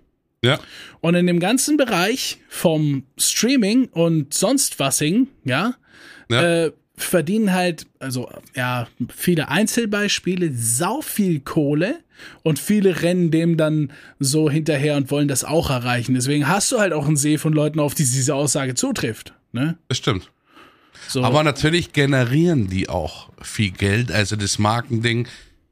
[0.44, 0.59] Ja.
[1.03, 5.74] Und in dem ganzen Bereich vom Streaming und sonst wasing, ja,
[6.30, 6.64] Ja.
[6.66, 11.96] äh, verdienen halt, also ja, viele Einzelbeispiele, sau viel Kohle
[12.42, 16.14] und viele rennen dem dann so hinterher und wollen das auch erreichen.
[16.14, 19.34] Deswegen hast du halt auch einen See von Leuten, auf die diese Aussage zutrifft.
[19.53, 19.76] Ne?
[19.88, 20.30] Das stimmt.
[21.09, 21.24] So.
[21.24, 24.11] Aber natürlich generieren die auch viel Geld.
[24.11, 25.28] Also das Markending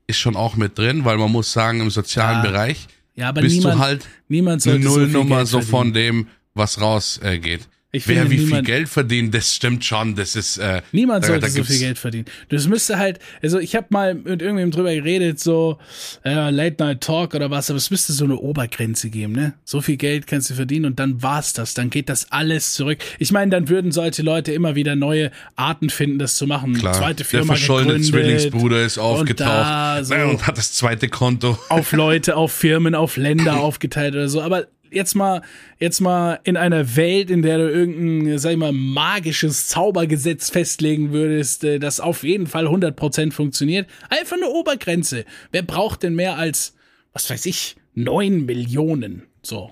[0.07, 2.51] ist schon auch mit drin, weil man muss sagen, im sozialen Ja.
[2.51, 5.71] Bereich ja, aber bist niemand, du halt niemand eine so Nullnummer so verdienen.
[5.71, 7.61] von dem, was rausgeht.
[7.63, 7.65] Äh.
[7.93, 10.15] Ich Wer finde, wie viel niemand- Geld verdient, das stimmt schon.
[10.15, 12.27] Das ist äh, Niemand sollte da so viel Geld verdienen.
[12.49, 15.79] Das müsste halt, also ich habe mal mit irgendwem drüber geredet, so
[16.25, 19.55] äh, Late Night Talk oder was, aber es müsste so eine Obergrenze geben, ne?
[19.65, 21.75] So viel Geld kannst du verdienen und dann war's das.
[21.75, 22.99] Dann geht das alles zurück.
[23.19, 26.75] Ich meine, dann würden solche Leute immer wieder neue Arten finden, das zu machen.
[26.75, 31.09] Klar, Zweite der Firma verschollene gegründet, Zwillingsbruder ist aufgetaucht da so- und hat das zweite
[31.09, 31.59] Konto.
[31.69, 34.41] auf Leute, auf Firmen, auf Länder aufgeteilt oder so.
[34.43, 35.43] Aber jetzt mal,
[35.79, 41.13] jetzt mal in einer Welt, in der du irgendein, sag ich mal, magisches Zaubergesetz festlegen
[41.13, 43.89] würdest, äh, das auf jeden Fall 100% funktioniert.
[44.09, 45.25] Einfach eine Obergrenze.
[45.53, 46.75] Wer braucht denn mehr als,
[47.13, 49.25] was weiß ich, 9 Millionen?
[49.43, 49.71] So.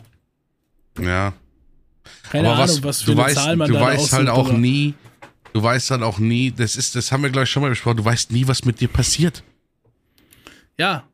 [1.01, 1.35] Ja.
[2.31, 4.29] Keine Aber Ahnung, was, was für du eine weißt, Zahl man du da weißt halt
[4.29, 4.95] auch aber- nie,
[5.53, 8.05] du weißt halt auch nie, das ist, das haben wir gleich schon mal besprochen, du
[8.05, 9.43] weißt nie, was mit dir passiert.
[10.79, 11.08] Ja,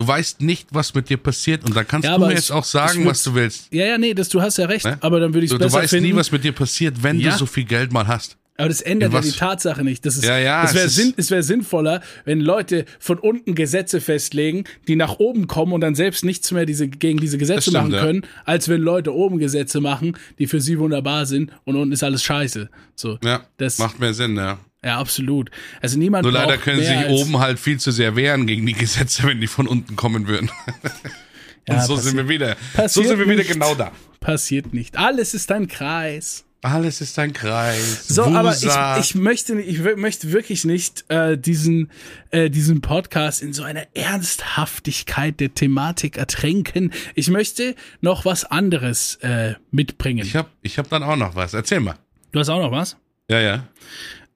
[0.00, 2.52] Du weißt nicht, was mit dir passiert und da kannst Ja, du mir es- jetzt
[2.52, 3.66] auch sagen, was du willst.
[3.70, 4.86] ja, ja, nee, das, du hast ja recht.
[4.86, 4.96] Ne?
[5.02, 6.08] Aber dann würde ich Du, es du besser weißt finden.
[6.10, 7.32] nie, was mit dir passiert, wenn Ja.
[7.32, 8.38] du so viel Geld mal hast.
[8.56, 10.04] Aber das ändert ja die Tatsache nicht.
[10.06, 14.64] Das ist, Ja, ja, es wäre sinn, wär sinnvoller, wenn Leute von unten Gesetze festlegen,
[14.88, 17.92] die nach oben kommen und dann selbst nichts mehr diese, gegen diese Gesetze stimmt, machen
[17.92, 22.02] können, als wenn Leute oben Gesetze machen, die für sie wunderbar sind und unten ist
[22.02, 22.70] alles scheiße.
[22.96, 23.18] So.
[23.22, 24.58] Ja, Das- macht mehr Sinn, ja.
[24.84, 25.50] Ja, Also
[25.82, 28.72] Also niemand Nur leider können mehr sich oben halt viel zu sehr wehren gegen die
[28.72, 30.50] Gesetze, wenn die von unten kommen würden.
[31.68, 32.56] Und Ja, so passi- sind wir wieder.
[32.88, 33.52] So sind wir wieder nicht.
[33.52, 33.92] genau da.
[34.20, 34.96] Passiert nicht.
[34.96, 36.44] Alles ist ein Kreis.
[36.62, 38.06] Alles ist ein Kreis.
[38.08, 38.98] So, aber ich, Wusa.
[38.98, 41.90] ich möchte, ich möchte wirklich nicht äh, diesen,
[42.32, 46.92] äh, diesen Podcast in so einer Ernsthaftigkeit der Thematik ertränken.
[47.14, 50.24] Ich möchte noch was anderes äh, mitbringen.
[50.26, 51.54] Ich hab, ich hab dann auch noch was.
[51.54, 51.96] Erzähl mal.
[52.32, 52.96] du hast auch noch was?
[53.30, 53.66] Ja, ja.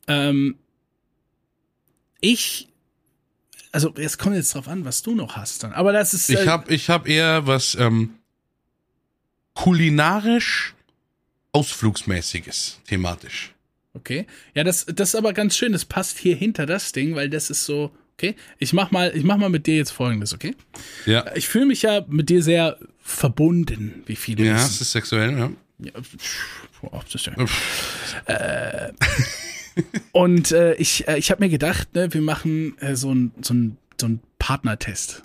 [0.07, 0.57] Ähm,
[2.21, 2.69] ich,
[3.73, 5.73] also es kommt jetzt drauf an, was du noch hast dann.
[5.73, 6.31] Aber das ist.
[6.31, 8.15] Ich äh, hab, ich hab eher was ähm,
[9.55, 10.75] kulinarisch
[11.53, 13.53] ausflugsmäßiges, thematisch.
[13.95, 14.27] Okay.
[14.55, 15.73] Ja, das, das ist aber ganz schön.
[15.73, 17.93] Das passt hier hinter das Ding, weil das ist so.
[18.17, 18.37] Okay.
[18.59, 20.33] Ich mach mal, ich mach mal mit dir jetzt Folgendes.
[20.33, 20.55] Okay.
[21.05, 21.35] Ja.
[21.35, 24.67] Ich fühle mich ja mit dir sehr verbunden, wie viele Ja, wissen.
[24.67, 25.51] es ist sexuell, ja.
[25.81, 27.35] Ja, pff, boah, das ist ja.
[28.27, 28.93] äh,
[30.13, 33.55] und äh, ich, äh, ich habe mir gedacht, ne, wir machen äh, so ein so
[33.55, 35.23] ein so ein Partnertest.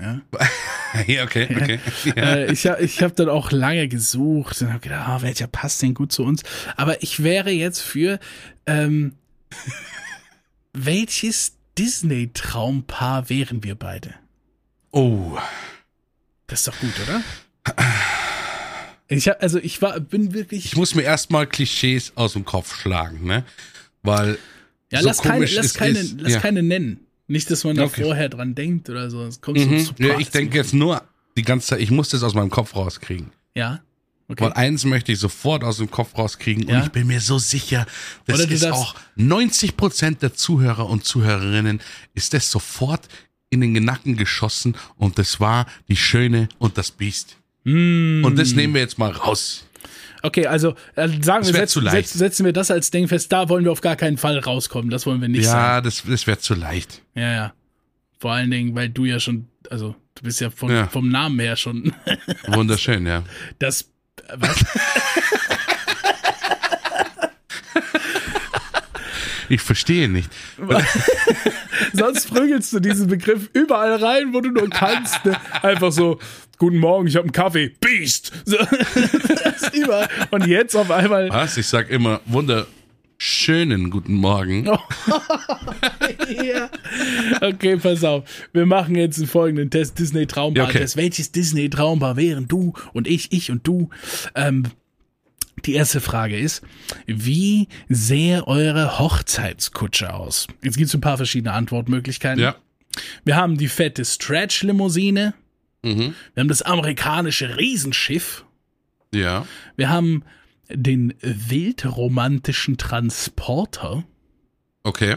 [0.00, 0.20] Ja.
[1.06, 1.80] ja, okay, okay.
[2.04, 2.12] Ja.
[2.36, 5.82] Äh, ich ha- ich habe dann auch lange gesucht und habe gedacht, ah, welcher passt
[5.82, 6.42] denn gut zu uns?
[6.76, 8.20] Aber ich wäre jetzt für
[8.66, 9.14] ähm,
[10.72, 14.14] welches Disney-Traumpaar wären wir beide?
[14.92, 15.38] Oh.
[16.46, 17.22] Das ist doch gut, oder?
[19.08, 20.66] Ich hab, also ich war, bin wirklich.
[20.66, 23.44] Ich muss mir erstmal Klischees aus dem Kopf schlagen, ne?
[24.02, 24.38] Weil.
[24.90, 26.40] Ja, so lass, keine, lass, keine, ist, lass ja.
[26.40, 27.00] keine nennen.
[27.26, 28.02] Nicht, dass man da Okay.
[28.04, 29.22] vorher dran denkt oder so.
[29.24, 29.80] Es kommt Mhm.
[29.80, 31.02] so Ja, ich denke jetzt nur
[31.36, 33.30] die ganze Zeit, ich muss das aus meinem Kopf rauskriegen.
[33.54, 33.80] Ja.
[34.30, 34.44] Okay.
[34.44, 36.78] Weil eins möchte ich sofort aus dem Kopf rauskriegen Ja.
[36.78, 37.86] und ich bin mir so sicher,
[38.26, 41.80] das ist darfst- auch 90 Prozent der Zuhörer und Zuhörerinnen
[42.14, 43.08] ist das sofort
[43.50, 47.36] in den Nacken geschossen und das war die Schöne und das Biest.
[47.68, 48.24] Mm.
[48.24, 49.64] Und das nehmen wir jetzt mal raus.
[50.22, 53.64] Okay, also äh, sagen wir, setz, setz, setzen wir das als Ding fest, da wollen
[53.64, 54.90] wir auf gar keinen Fall rauskommen.
[54.90, 55.54] Das wollen wir nicht sein.
[55.56, 57.02] Ja, das, das wäre zu leicht.
[57.14, 57.52] Ja, ja.
[58.18, 60.88] Vor allen Dingen, weil du ja schon, also du bist ja, von, Ja.
[60.88, 61.92] vom Namen her schon
[62.48, 63.22] Wunderschön, ja.
[63.60, 63.82] das.
[64.26, 64.64] äh, Was?
[69.48, 70.30] Ich verstehe nicht.
[71.92, 75.24] Sonst prügelst du diesen Begriff überall rein, wo du nur kannst.
[75.24, 75.36] Ne?
[75.62, 76.18] Einfach so,
[76.58, 77.74] guten Morgen, ich habe einen Kaffee.
[77.80, 78.32] Beast!
[78.44, 78.56] So.
[80.30, 81.30] Und jetzt auf einmal.
[81.30, 81.56] Was?
[81.56, 82.66] Ich sag immer Wunder,
[83.16, 84.66] schönen guten Morgen.
[86.28, 86.70] ja.
[87.40, 88.24] Okay, pass auf.
[88.52, 89.98] Wir machen jetzt einen folgenden Test.
[89.98, 90.64] Disney Traumbar.
[90.64, 90.78] Ja, okay.
[90.80, 90.96] Test.
[90.96, 93.90] Welches Disney Traumbar wären du und ich, ich und du?
[94.34, 94.64] Ähm,
[95.66, 96.62] die erste Frage ist,
[97.06, 100.46] wie sähe eure Hochzeitskutsche aus?
[100.62, 102.42] Jetzt gibt es ein paar verschiedene Antwortmöglichkeiten.
[102.42, 102.56] Ja.
[103.24, 105.34] Wir haben die fette Stretch-Limousine.
[105.82, 106.14] Mhm.
[106.34, 108.44] Wir haben das amerikanische Riesenschiff.
[109.14, 109.46] Ja.
[109.76, 110.24] Wir haben
[110.70, 114.04] den wildromantischen Transporter.
[114.82, 115.16] Okay.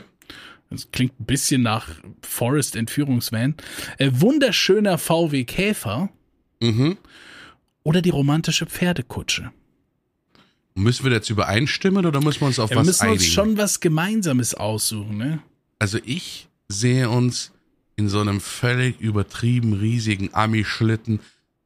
[0.69, 1.89] Das klingt ein bisschen nach
[2.21, 3.55] Forest Entführungsvan.
[3.97, 6.09] Äh, wunderschöner VW Käfer
[6.61, 6.97] Mhm.
[7.83, 9.51] oder die romantische Pferdekutsche.
[10.73, 13.19] Müssen wir jetzt übereinstimmen oder müssen wir uns auf Ja, wir was müssen einigen?
[13.19, 15.39] uns schon was Gemeinsames aussuchen, ne?
[15.79, 17.51] Also ich sehe uns
[17.97, 21.19] in so einem völlig übertrieben riesigen Ami-Schlitten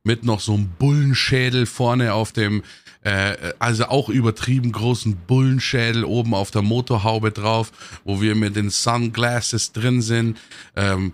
[0.03, 2.63] mit noch so einem Bullenschädel vorne auf dem,
[3.01, 7.71] äh, also auch übertrieben großen Bullenschädel oben auf der Motorhaube drauf,
[8.03, 10.37] wo wir mit den Sunglasses drin sind.
[10.75, 11.13] Ähm,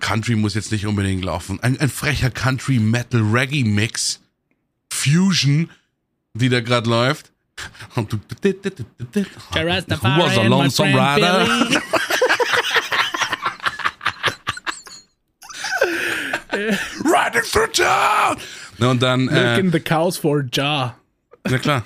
[0.00, 1.60] Country muss jetzt nicht unbedingt laufen.
[1.60, 4.20] Ein, ein frecher Country Metal Reggae Mix.
[4.92, 5.70] Fusion,
[6.34, 7.30] die da gerade läuft.
[7.94, 11.46] Und du- was a lonesome rider?
[17.04, 18.36] Riding through town!
[18.78, 20.98] Und dann, äh, Milking the cows for a jar.
[21.48, 21.84] na klar.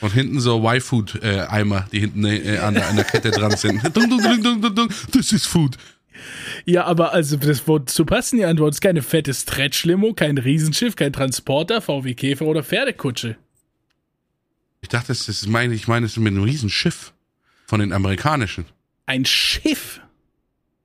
[0.00, 3.82] Und hinten so Y-Food-Eimer, die hinten äh, an, der, an der Kette dran sind.
[3.96, 4.88] Dung, dung, dung, dung, dung, dung.
[5.12, 5.76] This is food.
[6.66, 8.74] Ja, aber also das wozu passen die Antwort?
[8.74, 13.36] Ist keine fette Stretch-Limo, kein Riesenschiff, kein Transporter, VW Käfer oder Pferdekutsche.
[14.82, 17.12] Ich dachte, das ist meine, ich meine, das ist mit einem Riesenschiff
[17.66, 18.64] von den amerikanischen.
[19.06, 20.00] Ein Schiff.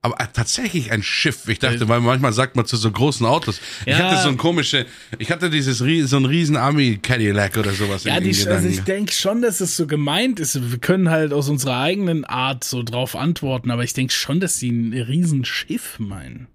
[0.02, 1.48] Aber äh, tatsächlich ein Schiff.
[1.48, 3.60] Ich dachte, weil manchmal sagt man zu so großen Autos.
[3.80, 3.98] Ich Ja.
[4.10, 4.86] hatte so ein komische,
[5.18, 8.82] ich hatte dieses so ein riesen Army Cadillac oder sowas Ja, in, die, also ich
[8.82, 10.70] denke schon, dass es so gemeint ist.
[10.70, 14.58] Wir können halt aus unserer eigenen Art so drauf antworten, aber ich denke schon, dass
[14.58, 16.46] sie ein Riesenschiff meinen.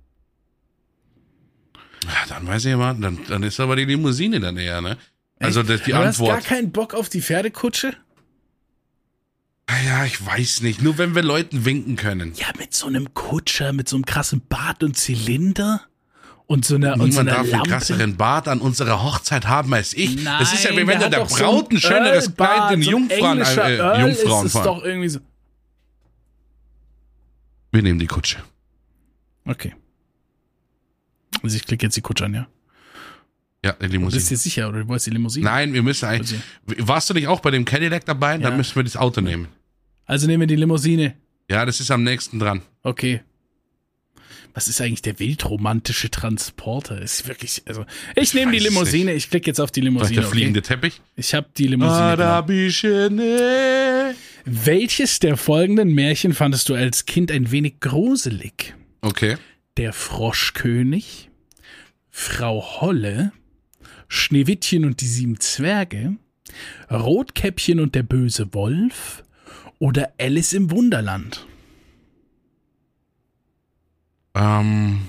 [2.06, 4.98] Ja, dann weiß ich mal, dann, dann ist aber die Limousine dann eher, ne?
[5.42, 6.40] Also das, die aber Du hast Antwort.
[6.40, 7.94] gar keinen Bock auf die Pferdekutsche?
[9.68, 10.82] Ah Ja, ich weiß nicht.
[10.82, 12.34] Nur wenn wir Leuten winken können.
[12.36, 15.82] Ja, mit so einem Kutscher, mit so einem krassen Bart und Zylinder
[16.48, 17.70] und so einer, und so Niemand einer darf einen Lampe.
[17.70, 20.24] krasseren Bart an unserer Hochzeit haben als ich.
[20.24, 22.90] das ist ja wie Nein, wenn der, der so Braut ein schöneres Kleid in so
[22.90, 24.64] ein Jungfrauen, äh, Earl Jungfrauen ist es fahren.
[24.66, 25.20] doch irgendwie so.
[27.72, 28.40] Wir nehmen die Kutsche.
[29.46, 29.74] Okay.
[31.42, 32.48] Also ich klicke jetzt die Kutsche an, ja.
[33.64, 34.24] Ja, die Bist Limousine.
[34.24, 35.46] du dir sicher oder du wolltest die Limousine?
[35.46, 36.40] Nein, wir müssen eigentlich.
[36.66, 38.34] Warst du nicht auch bei dem Cadillac dabei?
[38.38, 38.58] Dann Ja.
[38.58, 39.48] müssen wir das Auto nehmen.
[40.06, 41.16] Also nehmen wir die Limousine.
[41.50, 42.62] Ja, das ist am nächsten dran.
[42.82, 43.22] Okay.
[44.54, 47.02] Was ist eigentlich der wildromantische Transporter?
[47.02, 47.86] Ist wirklich, also
[48.16, 49.14] ich nehme die Limousine.
[49.14, 50.22] Ich klicke jetzt auf die Limousine.
[50.22, 50.68] der fliegende Okay?
[50.76, 51.02] Teppich.
[51.16, 52.18] Ich habe die Limousine.
[52.18, 52.22] genommen.
[52.22, 58.74] Arabische Welches der folgenden Märchen fandest du als Kind ein wenig gruselig?
[59.02, 59.38] Okay.
[59.78, 61.30] Der Froschkönig,
[62.10, 63.32] Frau Holle,
[64.14, 66.18] Schneewittchen und die sieben Zwerge,
[66.92, 69.24] Rotkäppchen und der böse Wolf
[69.80, 71.48] oder Alice im Wunderland?
[74.36, 75.04] Ähm,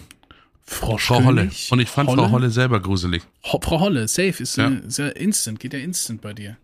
[0.63, 1.51] Froschkönig, Frau Holle.
[1.71, 3.23] Und ich fand Frau Holle selber gruselig.
[3.43, 4.69] Ho Frau Holle, safe, ist, Ja.
[4.69, 6.57] ist ja instant, geht ja instant bei dir.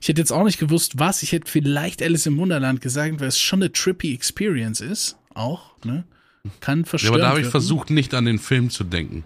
[0.00, 1.24] Ich hätte jetzt auch nicht gewusst, was.
[1.24, 5.16] Ich hätte vielleicht Alice im Wunderland gesagt, weil es schon eine trippy Experience ist.
[5.34, 6.04] Auch, ne?
[6.60, 9.24] Kann Ja, verstörend aber da habe ich versucht, nicht an den Film zu denken,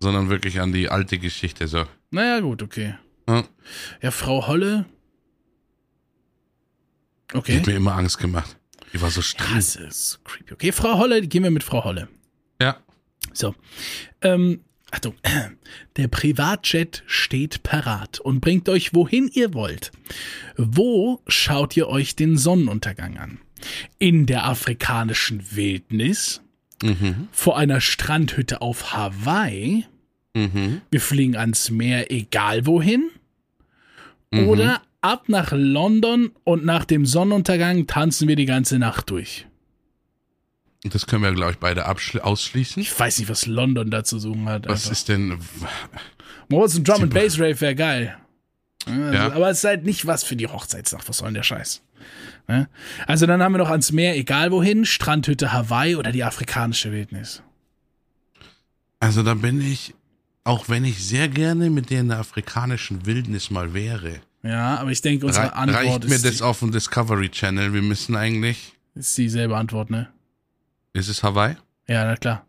[0.00, 1.68] sondern wirklich an die alte Geschichte.
[1.68, 1.84] So.
[2.10, 2.94] Naja, gut, okay.
[3.28, 3.44] Ja.
[4.02, 4.86] Ja, Frau Holle.
[7.32, 7.58] Die Okay.
[7.58, 8.56] hat mir immer Angst gemacht.
[8.92, 9.54] Die war so streng.
[9.54, 10.52] Das ist creepy.
[10.52, 12.08] Okay, Frau Holle, gehen wir mit Frau Holle.
[12.60, 12.76] Ja.
[13.32, 13.54] So.
[14.20, 15.14] Ähm, Achtung.
[15.96, 19.92] Der Privatjet steht parat und bringt euch wohin ihr wollt.
[20.56, 23.38] Wo schaut ihr euch den Sonnenuntergang an?
[23.98, 26.40] In der afrikanischen Wildnis?
[26.82, 27.28] Mhm.
[27.32, 29.86] Vor einer Strandhütte auf Hawaii?
[30.34, 30.80] Mhm.
[30.90, 33.10] Wir fliegen ans Meer, egal wohin?
[34.30, 34.48] Mhm.
[34.48, 39.46] Oder ab nach London und nach dem Sonnenuntergang tanzen wir die ganze Nacht durch?
[40.84, 42.80] Das können wir, glaube ich, beide ausschließen.
[42.80, 44.66] Ich weiß nicht, was London da zu suchen hat.
[44.66, 44.92] Was einfach.
[44.92, 45.38] ist denn.
[46.48, 48.16] Moritz und Drum and Bass Rave wäre geil.
[48.86, 49.32] Ja.
[49.32, 51.08] Aber es ist halt nicht was für die Hochzeitsnacht.
[51.08, 51.82] Was soll denn der Scheiß?
[52.48, 52.68] Ne?
[53.06, 57.42] Also dann haben wir noch ans Meer, egal wohin, Strandhütte Hawaii oder die afrikanische Wildnis.
[58.98, 59.94] Also da bin ich,
[60.44, 64.90] auch wenn ich sehr gerne mit dir in der afrikanischen Wildnis mal wäre, Ja, aber
[64.90, 67.72] ich denke, unsere Antwort reicht mir ist, das die, auf dem Discovery Channel.
[67.72, 68.72] Wir müssen eigentlich.
[68.94, 70.08] ist dieselbe Antwort, ne?
[70.92, 71.56] Ist es Hawaii?
[71.86, 72.46] Ja, na klar.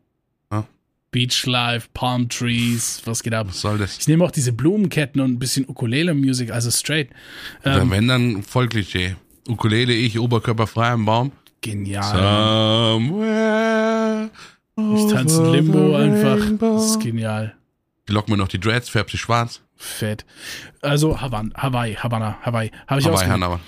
[1.12, 3.48] Beach Life, Palm Trees, was geht ab?
[3.50, 3.98] Was soll das?
[4.00, 7.10] Ich nehme auch diese Blumenketten und ein bisschen Ukulele-Musik, also straight.
[7.66, 9.18] Ähm, wenn dann voll Klischee.
[9.48, 11.34] Ukulele, ich, oberkörperfrei am Baum.
[11.60, 12.98] Genial.
[12.98, 14.30] Somewhere.
[14.78, 16.40] Ich tanze Limbo einfach.
[16.58, 17.56] Das ist genial.
[18.08, 19.62] Ich lock mir noch die Dreads, färb sie schwarz.
[19.76, 20.26] Fett.
[20.82, 22.72] Also Havan, Hawaii, Havanna, Hawaii.
[22.88, 23.32] Habe ich ausgewählt.
[23.34, 23.60] Hanauer.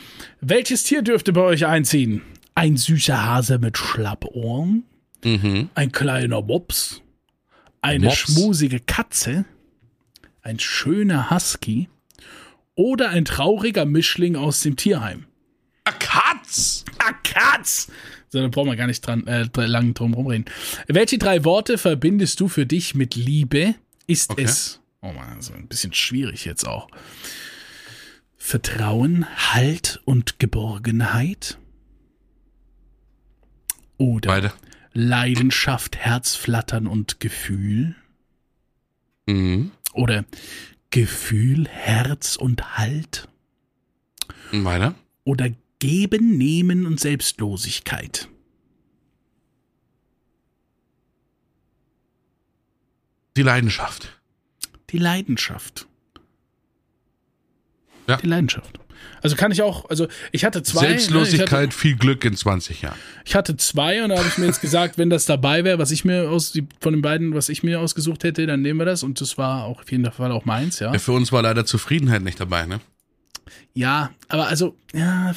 [0.41, 2.21] Welches Tier dürfte bei euch einziehen?
[2.55, 4.83] Ein süßer Hase mit Schlappohren?
[5.25, 5.69] Mhm.
[5.75, 7.02] Ein kleiner Mops?
[7.83, 8.17] Eine Mops.
[8.19, 9.45] schmusige Katze?
[10.41, 11.89] Ein schöner Husky?
[12.75, 15.25] Oder ein trauriger Mischling aus dem Tierheim?
[15.83, 16.85] A Katz!
[16.99, 17.91] Ah, Katz!
[18.29, 20.45] So, da brauchen wir gar nicht dran, äh, lang drum rumreden.
[20.87, 23.75] Welche drei Worte verbindest du für dich mit Liebe?
[24.07, 24.43] Ist Okay.
[24.43, 26.87] es, oh man, so ein bisschen schwierig jetzt auch.
[28.37, 31.57] Vertrauen, Halt und Geborgenheit?
[33.97, 34.53] Oder Beide.
[34.93, 37.95] Leidenschaft, Herzflattern und Gefühl?
[39.25, 39.71] Mhm.
[39.93, 40.25] Oder
[40.89, 43.27] Gefühl, Herz und Halt?
[44.51, 44.95] Weiter.
[45.23, 48.29] Oder Geben, Nehmen und Selbstlosigkeit?
[53.35, 54.21] Die Leidenschaft.
[54.91, 55.87] Die Leidenschaft.
[58.07, 58.17] Ja.
[58.17, 58.79] Die Leidenschaft.
[59.21, 60.81] Also kann ich auch, also ich hatte zwei.
[60.81, 62.93] Ne, Selbstlosigkeit, ich, viel Glück in 20 Jahren.
[62.93, 65.79] hatte, ich hatte zwei und da habe ich mir jetzt gesagt, wenn das dabei wäre,
[65.79, 68.79] was ich mir aus die, von den beiden, was ich mir ausgesucht hätte, dann nehmen
[68.79, 70.91] wir das und das war auch auf jeden Fall auch meins, ja.
[70.91, 72.79] Ja, für uns war leider Zufriedenheit nicht dabei, ne?
[73.73, 75.33] Ja, aber also ja,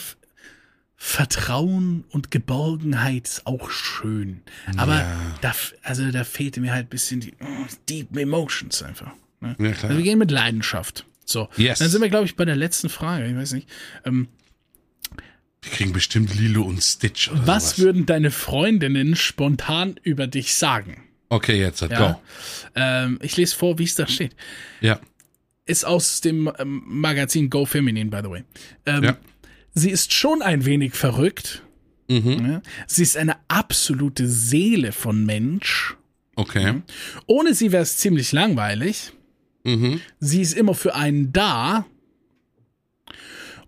[0.98, 4.40] Vertrauen und Geborgenheit ist auch schön,
[4.76, 5.16] aber Ja.
[5.42, 5.52] da,
[5.82, 9.12] also da fehlte mir halt ein bisschen die oh, Deep Emotions einfach.
[9.40, 9.54] Ne?
[9.58, 9.68] Ja.
[9.70, 11.04] Also wir gehen mit Leidenschaft.
[11.28, 11.80] So, Yes.
[11.80, 13.26] dann sind wir, glaube ich, bei der letzten Frage.
[13.26, 13.68] Ich weiß nicht.
[14.04, 14.28] Ähm,
[15.62, 17.78] Wir kriegen bestimmt Lilo und Stitch oder was sowas.
[17.80, 21.02] würden deine Freundinnen spontan über dich sagen?
[21.28, 21.88] Okay, jetzt, Ja.
[22.12, 22.20] go.
[22.76, 24.36] Ähm, ich lese vor, wie es da steht.
[24.80, 25.00] Ja.
[25.64, 28.44] Ist aus dem ähm, Magazin Go Feminine, by the way.
[28.86, 29.16] Ähm, Ja.
[29.74, 31.62] Sie ist schon ein wenig verrückt.
[32.08, 32.46] Mhm.
[32.48, 32.62] Ja?
[32.86, 35.96] Sie ist eine absolute Seele von Mensch.
[36.36, 36.82] Okay.
[37.26, 39.10] Ohne sie wäre es ziemlich langweilig.
[39.66, 40.00] Mhm.
[40.20, 41.84] Sie ist immer für einen da.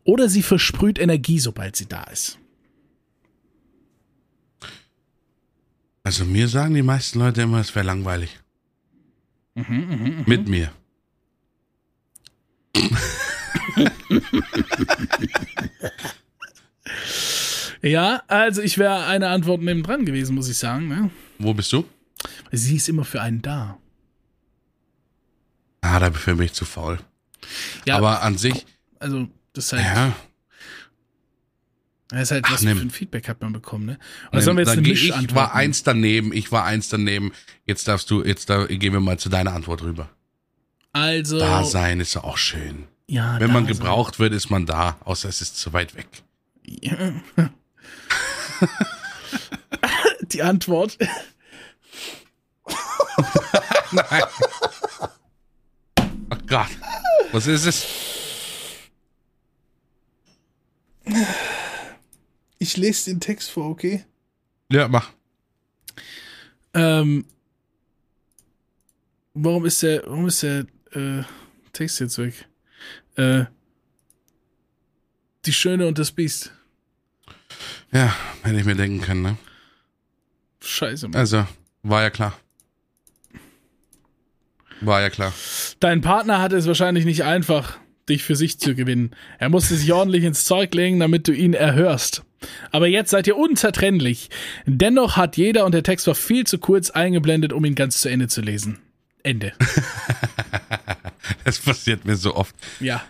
[0.04, 2.38] Oder sie versprüht Energie, sobald sie da ist.
[6.04, 8.38] Also mir sagen die meisten Leute immer, es wäre langweilig.
[9.54, 10.72] Mhm, Mit mir.
[17.82, 20.88] Ja, also ich wäre eine Antwort neben dran gewesen, muss ich sagen.
[20.88, 21.10] Ne?
[21.38, 21.84] Wo bist du?
[22.50, 23.78] Sie ist immer für einen da.
[25.80, 26.98] Ah, da bin ich zu faul.
[27.86, 28.66] Ja, Aber an sich,
[28.98, 30.12] also das ist halt, ja.
[32.08, 32.78] das ist halt Ach, was nimm.
[32.78, 33.86] für ein Feedback hat man bekommen.
[33.86, 33.98] Ne?
[34.30, 35.34] Und das haben wir jetzt eine geh ich Mischantwort.
[35.34, 37.32] war eins daneben, ich war eins daneben.
[37.64, 40.08] Jetzt darfst du, jetzt da, gehen wir mal zu deiner Antwort rüber.
[40.92, 42.88] Also, Dasein ist ja auch schön.
[43.06, 43.78] ja, Wenn man Dasein.
[43.78, 46.08] gebraucht wird, ist man da, außer es ist zu weit weg.
[46.64, 47.12] Ja.
[50.32, 50.98] Die Antwort.
[53.90, 55.17] Oh
[56.48, 56.70] Gott.
[57.32, 57.86] Was ist es?
[62.58, 64.04] Ich lese den Text vor, okay?
[64.70, 65.10] Ja, mach.
[66.74, 67.24] Ähm,
[69.34, 71.22] warum ist der, warum ist der äh,
[71.72, 72.46] Text jetzt weg?
[73.16, 73.44] Äh,
[75.44, 76.52] die Schöne und das Biest.
[77.92, 79.38] Ja, hätte ich mir denken können, ne?
[80.60, 81.18] Scheiße, Mann.
[81.18, 81.46] Also,
[81.82, 82.38] war ja klar.
[84.80, 85.32] War ja klar.
[85.80, 87.76] Dein Partner hatte es wahrscheinlich nicht einfach,
[88.08, 89.10] dich für sich zu gewinnen.
[89.38, 92.22] Er musste sich ordentlich ins Zeug legen, damit du ihn erhörst.
[92.70, 94.30] Aber jetzt seid ihr unzertrennlich.
[94.64, 98.08] Dennoch hat jeder, und der Text war viel zu kurz eingeblendet, um ihn ganz zu
[98.08, 98.78] Ende zu lesen.
[99.22, 99.52] Ende.
[101.44, 103.02] Das passiert mir so oft Ja.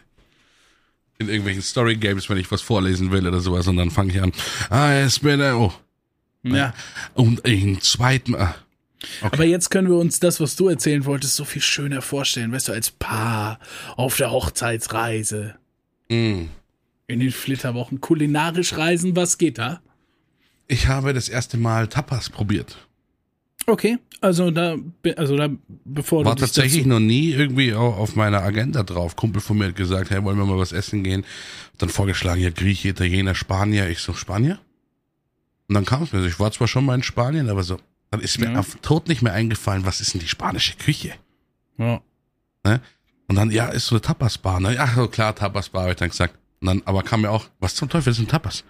[1.18, 4.22] in irgendwelchen Story Games, wenn ich was vorlesen will oder sowas und dann fange ich
[4.22, 4.32] an.
[4.70, 5.58] Ah, es bin er.
[5.58, 5.72] Oh.
[6.44, 6.72] Ja.
[7.14, 8.34] Und im zweiten
[9.22, 9.30] Mal.
[9.32, 12.51] Aber jetzt können wir uns das, was du erzählen wolltest, so viel schöner vorstellen.
[12.53, 13.59] Weißt du, als Paar
[13.96, 15.55] auf der Hochzeitsreise,
[16.11, 16.46] Mm.
[17.07, 19.80] in den Flitterwochen, kulinarisch reisen, was geht da?
[20.66, 22.76] Ich habe das erste Mal Tapas probiert.
[23.66, 24.76] Okay, also da,
[25.16, 25.49] also da,
[25.84, 29.14] bevor War du tatsächlich noch nie irgendwie au- auf meiner Agenda drauf.
[29.16, 31.24] Kumpel von mir hat gesagt, hey, wollen wir mal was essen gehen?
[31.76, 33.88] Dann vorgeschlagen, ja, Grieche, Italiener, Spanier.
[33.90, 34.59] Ich so, Spanier?
[35.68, 37.78] Und dann kam es mir so, ich war zwar schon mal in Spanien, aber so,
[38.11, 38.61] dann ist mir Ja.
[38.61, 41.14] auf tot nicht mehr eingefallen, was ist denn die spanische Küche?
[41.76, 42.00] Ja.
[42.64, 42.80] Ne?
[43.28, 44.61] Und dann, ja, ist so eine Tapas-Bar.
[44.61, 44.74] Ne?
[44.74, 46.34] Ja, so klar, Tapas-Bar, habe ich dann gesagt.
[46.61, 48.64] Und dann, aber kam mir auch, was zum Teufel ist ein Tapas?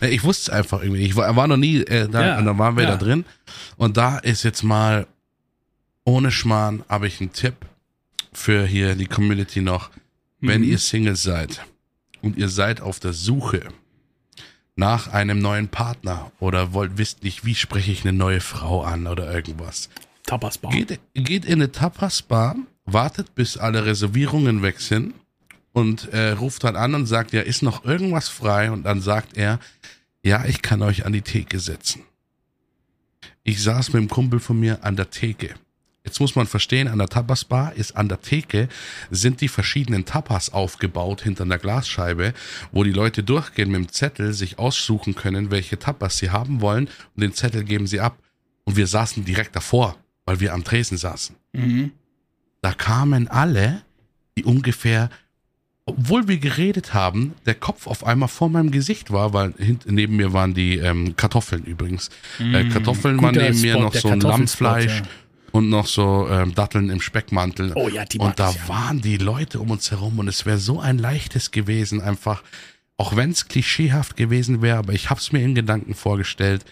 [0.00, 1.02] Ne, Ich wusste es einfach irgendwie.
[1.02, 2.90] Ich war, war noch nie äh, da Ja, und dann waren wir ja.
[2.90, 3.24] da drin.
[3.76, 5.06] Und da ist jetzt mal,
[6.04, 7.54] ohne Schmarrn, habe ich einen Tipp
[8.32, 9.90] für hier die Community noch.
[10.40, 10.68] Wenn Mhm.
[10.68, 11.64] ihr Single seid
[12.20, 13.60] und ihr seid auf der Suche
[14.76, 19.06] nach einem neuen Partner oder wollt, wisst nicht, wie spreche ich eine neue Frau an
[19.06, 19.88] oder irgendwas.
[20.24, 20.72] Tapasbar.
[20.72, 25.14] Geht, geht in eine Tapas-Bar, wartet, bis alle Reservierungen weg sind
[25.72, 28.70] und äh, ruft dann an und sagt, ja, ist noch irgendwas frei?
[28.70, 29.58] Und dann sagt er,
[30.22, 32.02] ja, ich kann euch an die Theke setzen.
[33.42, 35.54] Ich saß mit dem Kumpel von mir an der Theke.
[36.04, 38.68] Jetzt muss man verstehen, an der Tapas-Bar ist an der Theke
[39.10, 42.34] sind die verschiedenen Tapas aufgebaut hinter einer Glasscheibe,
[42.72, 46.88] wo die Leute durchgehen mit dem Zettel, sich aussuchen können, welche Tapas sie haben wollen
[47.16, 48.18] und den Zettel geben sie ab.
[48.64, 49.96] Und wir saßen direkt davor,
[50.26, 51.36] weil wir am Tresen saßen.
[51.54, 51.92] Mhm.
[52.60, 53.80] Da kamen alle,
[54.36, 55.08] die ungefähr,
[55.86, 60.16] obwohl wir geredet haben, der Kopf auf einmal vor meinem Gesicht war, weil hint, neben
[60.16, 62.10] mir waren die ähm, Kartoffeln übrigens.
[62.38, 63.38] Äh, Kartoffeln waren Mhm.
[63.38, 65.06] Guter neben mir Spot, noch der so ein Lammfleisch ja.
[65.54, 67.70] Und noch so ähm, Datteln im Speckmantel.
[67.76, 68.68] Oh ja, die Und da ich ja.
[68.68, 72.42] waren die Leute um uns herum und es wäre so ein leichtes gewesen, einfach,
[72.96, 76.64] auch wenn es klischeehaft gewesen wäre, aber ich habe es mir in Gedanken vorgestellt,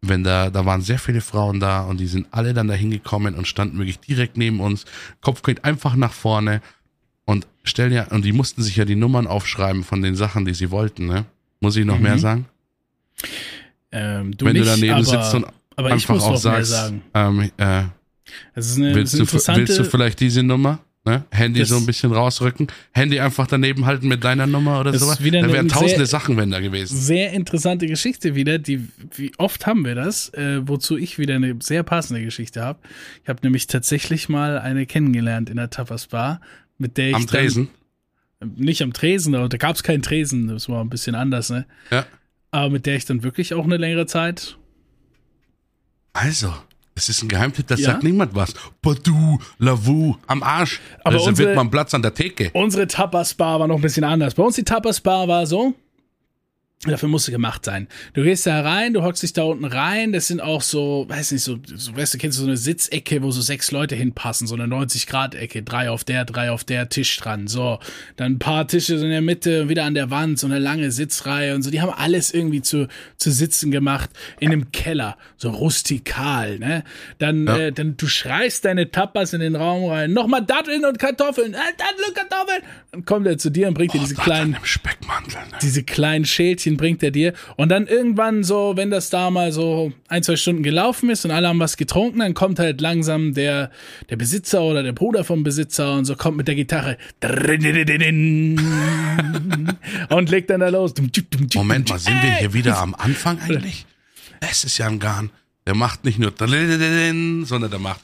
[0.00, 3.34] wenn da, da waren sehr viele Frauen da und die sind alle dann da hingekommen
[3.34, 4.86] und standen wirklich direkt neben uns,
[5.20, 6.62] Kopf geht einfach nach vorne
[7.26, 10.54] und stellen ja, und die mussten sich ja die Nummern aufschreiben von den Sachen, die
[10.54, 11.26] sie wollten, ne?
[11.60, 12.02] Muss ich noch Mhm.
[12.02, 12.46] mehr sagen?
[13.92, 17.02] Ähm, du wenn nicht, du daneben aber, sitzt und aber einfach auch sagst, sagen.
[17.12, 17.82] ähm, äh,
[18.76, 20.80] eine, willst, du, willst du vielleicht diese Nummer?
[21.04, 21.24] Ne?
[21.32, 25.18] Handy Das- so ein bisschen rausrücken, Handy einfach daneben halten mit deiner Nummer oder sowas.
[25.18, 26.96] Da wären tausende sehr- Sachen wenn da gewesen.
[26.96, 28.58] sehr interessante Geschichte wieder.
[28.60, 30.28] Die, wie oft haben wir das?
[30.28, 32.78] Äh, wozu ich wieder eine sehr passende Geschichte habe.
[33.24, 36.40] Ich habe nämlich tatsächlich mal eine kennengelernt in der Tapas Bar,
[36.78, 37.68] mit der ich Am Tresen.
[38.38, 40.46] Dann, nicht am Tresen, aber da gab es keinen Tresen.
[40.46, 41.66] Das war ein bisschen anders, ne?
[41.90, 42.06] Ja.
[42.52, 44.56] Aber mit der ich dann wirklich auch eine längere Zeit.
[46.12, 46.52] Also,
[46.94, 47.92] es ist ein Geheimtipp, das Ja?
[47.92, 48.54] sagt niemand was.
[48.82, 50.80] Badu, Lavu, am Arsch.
[51.04, 52.50] Aber Reserviert unsere- man Platz an der Theke.
[52.52, 54.34] Unsere Tapas Bar war noch ein bisschen anders.
[54.34, 55.74] Bei uns die Tapas Bar war so.
[56.84, 57.86] Dafür musste gemacht sein.
[58.12, 60.12] Du gehst da rein, du hockst dich da unten rein.
[60.12, 63.22] Das sind auch so, weiß nicht, so, so weißt du, kennst du so eine Sitzecke,
[63.22, 67.16] wo so sechs Leute hinpassen, so eine 90-Grad-Ecke, drei auf der, drei auf der, Tisch
[67.18, 67.46] dran.
[67.46, 67.78] So,
[68.16, 70.90] dann ein paar Tische so in der Mitte, wieder an der Wand, so eine lange
[70.90, 71.70] Sitzreihe und so.
[71.70, 74.10] Die haben alles irgendwie zu, zu sitzen gemacht
[74.40, 76.82] in einem Keller, so rustikal, ne?
[77.18, 77.58] Dann, Ja.
[77.58, 80.12] äh, dann du schreist deine Tapas in den Raum rein.
[80.12, 82.62] Nochmal Datteln und Kartoffeln, äh, Datteln und Kartoffeln.
[82.90, 85.38] Dann kommt er zu dir und bringt dir diese Oh, kleinen Speckmantel.
[85.52, 85.58] Ne?
[85.62, 87.32] diese kleinen Schälchen bringt er dir.
[87.56, 91.30] Und dann irgendwann so, wenn das da mal so ein, zwei Stunden gelaufen ist und
[91.30, 93.70] alle haben was getrunken, dann kommt halt langsam der,
[94.10, 96.96] der Besitzer oder der Bruder vom Besitzer und so kommt mit der Gitarre
[100.10, 100.94] und legt dann da los.
[101.54, 103.86] Moment mal, sind wir hier wieder am Anfang eigentlich?
[104.40, 105.30] Es ist Jan Gahn.
[105.64, 108.00] Der macht nicht nur sondern der macht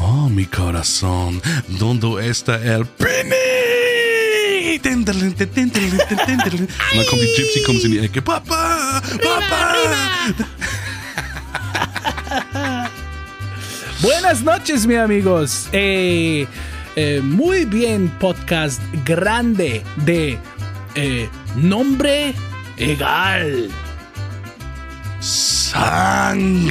[0.00, 1.42] Oh, mi corazón,
[1.78, 3.77] donde está el Pini?
[6.94, 8.20] Dann kommt die Gypsy, kommt in die Ecke.
[8.22, 9.74] Papa, Papa.
[14.00, 15.68] Buenas noches, mi amigos.
[15.72, 16.46] Eh,
[16.96, 20.38] eh, muy bien, podcast grande de
[20.94, 22.34] eh, nombre
[22.76, 23.70] egal.
[25.20, 26.68] Sangano.